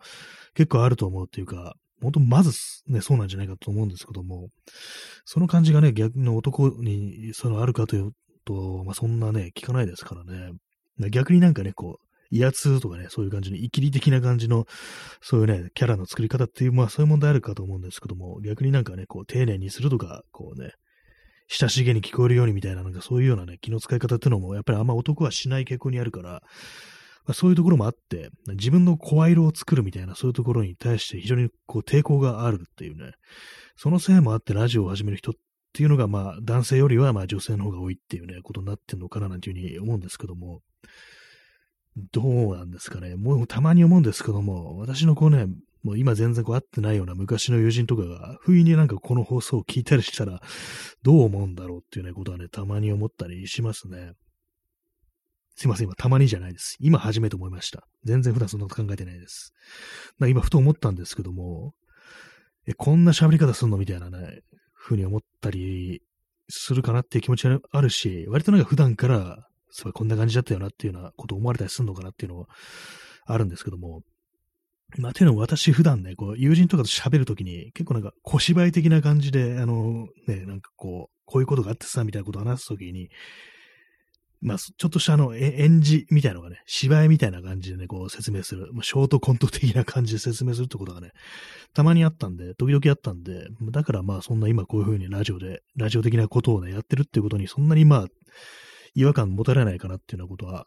[0.54, 2.52] 結構あると思うっていうか、本当まず
[2.88, 4.50] ね、そうなんじゃないかと思うんですけども、
[5.26, 8.12] その感じがね、逆の男にそのあるかという
[8.46, 10.52] と、まあ、そんなね、聞かないですからね。
[11.10, 14.66] 逆になんかね、こう、威圧とかね、そういう感じに、イキリ的な感じの、
[15.22, 20.72] そういうね、キャラの作り方っていう、まあそういう問題あるかと思うんですけども、逆になんかね、こう、丁寧にするとか、こうね、
[21.48, 26.42] 親しげに聞こえるようにみたいな、なんかそういうようなね、気の使い方っていうのも、やっぱりあんま男はしない傾向にあるから、
[27.26, 33.14] まあ、そういうところもあって、自分の声色を作るみたいな、そういうところに対して非常にこう抵抗があるっていうね、
[33.76, 35.34] そのせいもあってラジオを始める人っ
[35.74, 40.62] ていうのが、まあ男性よりはまあ女性の方が多いっていうね、ことになってんのかななんていうふうに思うんですけども、
[42.12, 42.22] ど
[42.52, 43.16] うなんですかね。
[43.16, 45.48] もうたまに思うんですけども、私のこうね、
[45.84, 50.42] もう今全然こう会ってないような昔の友人とかが、不意になんかこの放送を聞いたりしたら、
[51.04, 54.14] どう思うんだろうっていうね、ことはね、たまに思ったりしますね。
[55.56, 56.76] すいません、今たまにじゃないです。
[56.80, 57.88] 今初めて思いました。
[58.04, 59.54] 全然普段そんなこと考えてないです。
[60.20, 61.76] 今ふと思ったんですけども、
[62.68, 64.42] え、こんな喋り方すんのみたいなね、
[64.74, 66.02] ふうに思ったり
[66.50, 69.48] するかなっていう気持ちがあるし、割となんか普段から
[69.78, 72.48] そうこんな感じだったよなっていうようなこと思われたりするのかなっていうのは
[73.26, 74.04] あるんですけども、
[74.98, 83.10] まあ、ていうのも私普段ね、こう、友人とかと喋るときに、結構なんか小芝居的な感じで、あの、ね、なんかこう、こういうことがあってさ、みたいなことを話すときに、
[84.42, 91.12] まあ、ちょっとしたあの、演じみたいなのがね、芝居みたいな感じでね、こう説明する、まあ、ショートコント的な感じで説明するってことがね、
[91.74, 98.08] たまにあったんで、時々あったんで、だからまあそんな今こういう風にラジオで、ラジオ的なことをね、やってるってことにそんなにまあ、
[98.96, 100.66] 違和感持たれないかなっていうようなことは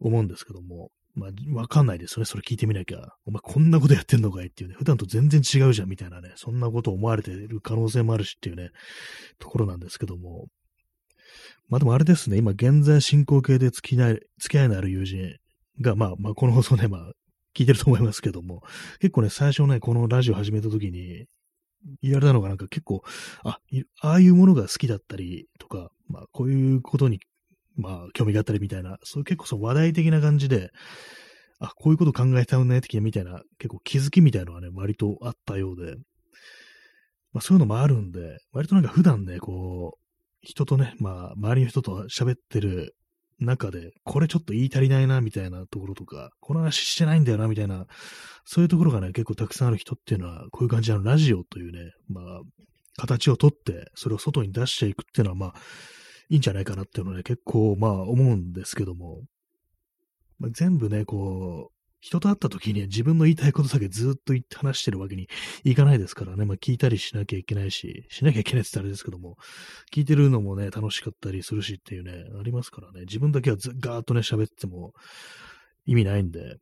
[0.00, 2.24] 思うんですけども、まあ、わかんないですよね。
[2.24, 3.08] それ聞いてみなきゃ。
[3.26, 4.76] お前こんなことやってんのかいっていうね。
[4.78, 6.32] 普段と全然違うじゃんみたいなね。
[6.36, 8.70] そんなこと思われてる可能性もあるしっていうね、
[9.38, 10.46] ところなんですけども。
[11.68, 12.38] まあでもあれですね。
[12.38, 15.36] 今現在進行形で付き合い、付き合いのある友人
[15.80, 17.12] が、まあまあこの放送ね、まあ
[17.54, 18.62] 聞いてると思いますけども、
[19.00, 21.26] 結構ね、最初ね、このラジオ始めた時に、
[22.02, 23.02] 言われたのがなんか結構、
[23.44, 23.58] あ、
[24.00, 27.20] ああいうものが好きだったりとか、まあこういうことに、
[27.76, 30.70] まあ興味があったりみたいな、そういう結構その話題的な感じで、
[31.58, 35.96] あ、こういうこと考えたうね、的なみたいな、結構気づきみたいなのがね、割とあったようで、
[37.32, 39.98] まあそういうのもあるんで、割となんか普段ね、こう、
[40.42, 42.94] 人とね、まあ周りの人と喋ってる
[43.44, 47.86] 中で、これちょっと言い足りないな、みたいなところとか、この話してないんだよな、みたいな、
[48.44, 51.02] そういうところがね、結構たくさんある人っていうのは、こういう感じの。
[51.02, 52.40] ラジオというね、まあ、
[52.96, 55.54] 形をとって、それを外に出していくっていうのは、まあ、
[56.28, 59.22] いいんじゃないかなっていうのはね、結構、まあ、思うんですけども、
[60.38, 65.28] まあ、全部ね、こう、人と会った時には自分の言いたいことだけずっと言って話してるわけに
[65.62, 66.44] いかないですからね。
[66.44, 69.36] まあ聞いたりしなきゃいけないし、しなきゃいけないって言ったらあれですけども、
[69.92, 73.02] 聞いてるのもね、楽しかったりするしっていうね、ありますからね。
[73.02, 74.94] 自分だけはずガーッとね、喋っても
[75.86, 76.56] 意味ないんで。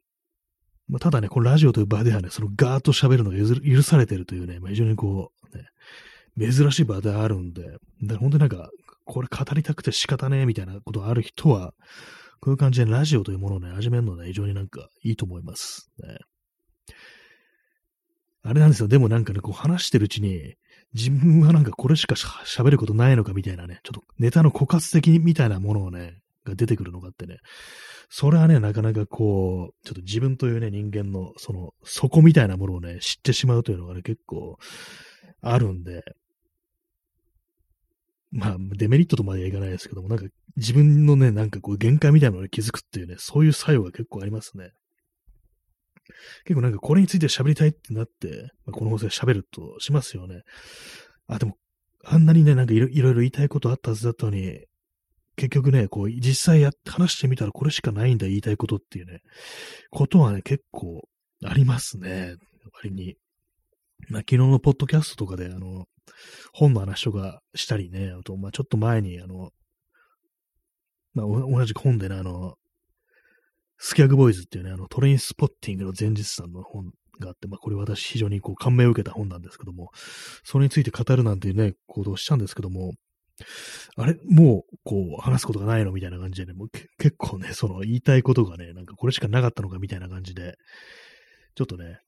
[0.89, 7.79] まあただね、このラジオという場ではね、そのガーッと喋るのが許されてるというね、まあ非常にこう、ね、珍しい場であるんで、だか
[8.13, 8.69] ら本当になんか、
[9.07, 11.73] これ語りたくて仕方ねえみたいなことある人は、
[12.41, 15.91] こういう感じでラジオというものをね、始めるのね、非常になんかいいと思います。
[16.03, 16.17] ね、
[18.43, 18.89] あれなんですよ。
[18.89, 20.55] でもなんかね、こう話してるうちに、
[20.95, 27.37] 自分はなんかこれしか喋ることないのかみたいなね、ちょっとネタの枯渇的みたいなものをね、が出てくるのがあってね、
[28.09, 34.59] それはね、なかなかこう、ちょっと自分というね、人間の、その、底みたいなものをね、知ってしまうというのがね、結構
[35.43, 36.03] あるんで、
[38.33, 40.25] まあ、デメリットとまではいかないですけども、なんか
[40.57, 44.71] 自分のね、なんかこう限界みたいなのに気づくっていうね、そういう作用が結構ありますね。
[46.45, 50.43] 結構なんかこれについて喋りたいってなって、まあ、この放送で喋るとしますよね。
[51.27, 51.55] あ、でも、
[52.05, 54.61] あんなにね、なんかいろいろ言いたいことあったはずだったのに、
[55.37, 59.21] 結局ね、こう、実際や、話してみたらこれしかないんだ、言いたいことっていうね、
[59.91, 61.09] ことはね、結構
[61.45, 62.35] ありますね。
[62.75, 63.17] 割に。
[64.09, 65.87] まあ、昨日のポッドキャストとかで、あの、
[66.53, 69.51] 本の話とかしたりね、あと、まあ、ちょっと前に、あの、
[71.15, 72.55] まあ、同じ本でね、あの、
[73.79, 79.91] スキャグボーイズっていうね、あの、トレインスポッティングの前日さんの本があって、まあ、これ私非常にこう感銘を受けた本なんですけども、
[80.45, 82.93] それについて語るなんていうね、行動したんですけども、
[83.97, 90.57] あれもう、こう、話すことがないのみたいな感じでね、もう結構ね、その言いたいことがね、なんかこれしかなかったのかみたいな感じで、
[91.55, 92.01] ちょっとね、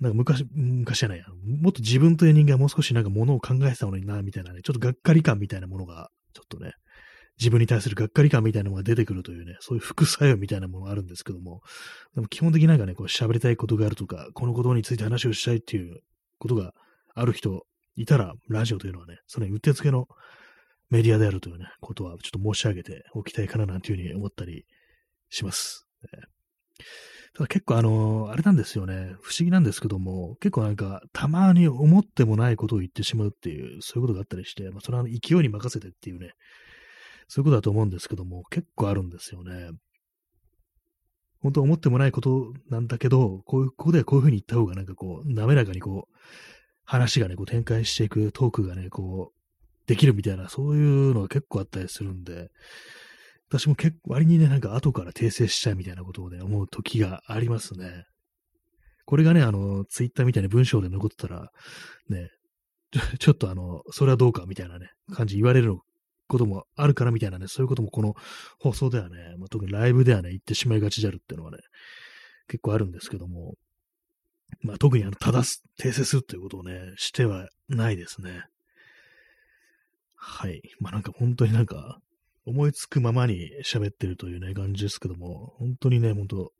[0.00, 1.26] なんか昔、昔じゃないや、
[1.62, 6.72] もっと自分という人間がもう少しなんかものを考えてたのにな、みたいなね、ちょっとがっかり感みたいなものが、ちょっとね、
[7.38, 11.60] 自分に対するがっかり感みたいなものが出てくるというね、そういう副作用みたいなものがあるんですけども、
[12.14, 16.00] でも基本的になんかね、こう喋りたいことがあるとか、このことについて話をしたいっていう
[16.38, 16.72] ことが
[17.14, 17.62] ある人
[17.96, 20.06] いたら、ラジオというのはね、そのうってつけの
[20.90, 24.64] メディアであるというね、ことはちょっと申し上げておきたいかななんていうふうに思ったり
[25.28, 25.86] します。
[27.34, 29.14] ただ結構あの、あれなんですよね。
[29.22, 36.32] 不思議なんですけども、結構なんか、たまに思ってもないことを言ってしまうっていう、そういうことがあったりして、まあ、それは勢いに任せてっていうね、
[37.28, 39.70] そういうことだと思うんですけども、結構あるんですよね。
[41.40, 46.16] 本当思ってもないことなんだけど、こういう、ここではこういうふうに言った方がなんかこう、滑らかにこう、
[46.84, 52.50] 話がね、こう展開していくトークがね、こう、できるみたいな、そういうのが結構あったりするんで、
[53.50, 58.04] 私も結構、割にね、なんか後から訂正したいみたいなことをね、思う時がありますね。
[59.06, 61.50] これがね、あの、ツイッターみたいな文章で残ってたら、
[62.08, 62.28] ね、
[63.18, 65.76] ちょっとあの、それはどうかみたいなね、感じ言われる
[66.28, 68.14] こともあるからみたいなね、そういうこともこの
[68.60, 71.58] 放送ではね、まあ、特にライブではね、言ってしまいがちであるっていうのはね、
[72.46, 73.54] 結構あるんですけども、
[74.62, 78.44] まあ特にあの、正す、訂正するっていうことをね、してはないですね。
[80.16, 80.60] はい。
[80.80, 81.98] まあなんか本当になんか、
[82.50, 86.52] 思いつくままに喋ってるというね、感じですけども、本当にね、本当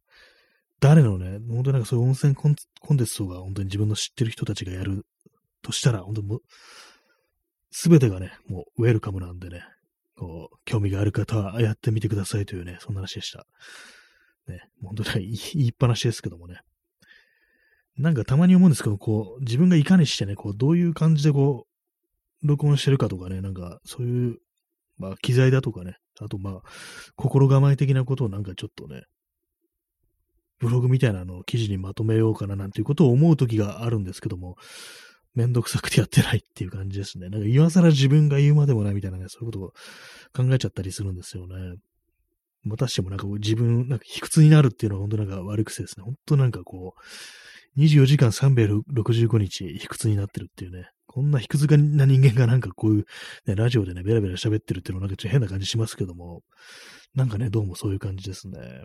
[0.81, 2.65] 誰のね、本当になんかそういう温泉コンテ
[2.95, 5.05] ンツとか、本当に自分の知ってる人たちがやる
[5.63, 6.41] としたら、本当もう、
[7.71, 9.63] すべてがね、もうウェルカムなんでね、
[10.17, 13.47] こう、興味がある方はやってみてくださいというね、そんな話でした。
[14.49, 16.61] ね、本当に 言いっぱなしですけどもね。
[17.97, 21.67] なんかたまに思うんですけど、こう、自分がいかにしてね、こう、どういう感じでこ
[22.43, 24.39] う、録音してるかとかね、なんか、そういう、
[25.01, 26.63] まあ、機材だとかね、あとまあ、
[27.17, 29.05] 心構え的なことをなんかちょっとね、
[30.59, 34.57] ブログみたいなのを記事にまとめようかななんていうことを思う時があるんですけども、
[35.35, 37.31] めんどくさくてやってないっていう感じですね。
[37.31, 39.73] なんか今更自分が言うまでもないみたいなね、そういうことを
[40.37, 41.77] 考えちゃったりするんですよね。
[42.63, 46.05] またしてもなんか自分、なんか卑屈になるっていうのは本当なんか悪くせですね。
[46.05, 50.91] 本当なんかこう、24時間365日卑屈になってるっていうね。
[51.13, 53.05] こんな卑屈な人間がなんかこういう、
[53.45, 56.43] ね、ラジオでね、ベラベラ喋ってるっていうのはなんかちょっと変な感じしますけども、
[57.17, 58.85] なんかね、どうもそういう感じですね。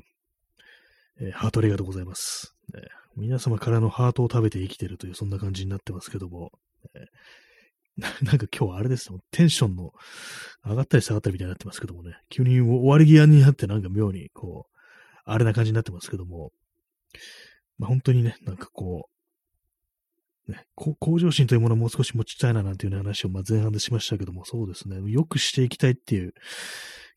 [1.21, 2.55] えー、ハートありがとうございます。
[2.73, 2.81] ね、
[3.15, 6.49] 皆様からのハートを食べて生きてるという、そんな感じになってますけども、
[6.95, 9.91] えー、なんか今日はあれですね、テンションの
[10.65, 14.77] 上がったり下がったりみたいになってますけどもね、急に終わり際になってなんか妙にこう、
[15.25, 16.51] あれな感じになってますけども、
[17.77, 19.14] まあ、本当にね、なんかこう、
[20.47, 26.33] ね、向上心というものをもう少し持ちたいななんていう話をま前半でしましたけども、そうですね、よくしていきたいっていう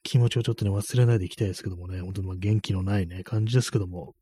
[0.03, 4.15] 気持ちをちょっとね、忘れないでいきたいですけどもね、本当にま元気のないね、感じですけども、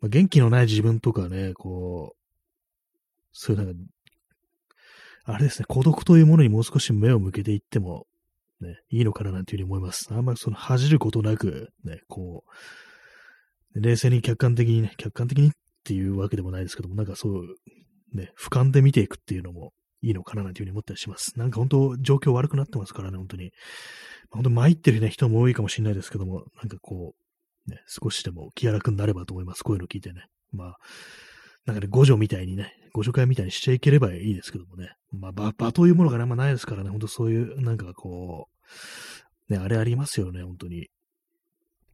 [0.00, 2.18] まあ、元気のない自分とかね、こう、
[3.32, 3.80] そういうなんか、
[5.24, 8.06] あれですね、孤独というものにもう少し目を向けていっても、
[8.60, 10.08] ね、いいのかななんていうふうに思います。
[10.10, 12.44] あんまりその恥じることなく、ね、こ
[13.74, 15.50] う、冷静に客観的にね、客観的にっ
[15.84, 17.42] ていうわけでもないですけども、なんかそう、
[18.12, 21.38] ね、俯瞰で見ていくっていうのもいいのかななんていうふうに思ったりします。
[21.38, 23.52] なんか本当、状況悪くなってますからね、本当に。
[24.30, 27.14] 本当、参ってるね、人も多いかもしれないですけども、なんかこ
[27.66, 29.62] う、ね、少しでも気楽になればと思います。
[29.62, 30.26] こういうの聞いてね。
[30.52, 30.78] まあ、
[31.66, 34.92] なんかね、五条みたいにね、五条会みたいにしていければいいですけどもね。
[35.12, 38.48] まあ、場、場というものがあんまないですからね、ほんとそういう、なんかこ
[39.48, 40.88] う、ね、あれありますよね、本当に。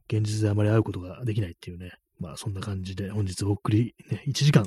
[0.07, 4.65] 現実であまり会うことができないっていうね、まあそんな感じで本日お送り、ね、1時間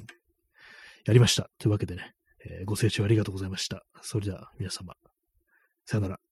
[1.08, 1.48] やりました。
[1.58, 2.12] というわけでね、
[2.44, 3.82] えーご清聴ありがとうございました。
[4.02, 4.94] それでは皆様、
[5.86, 6.27] さよなら。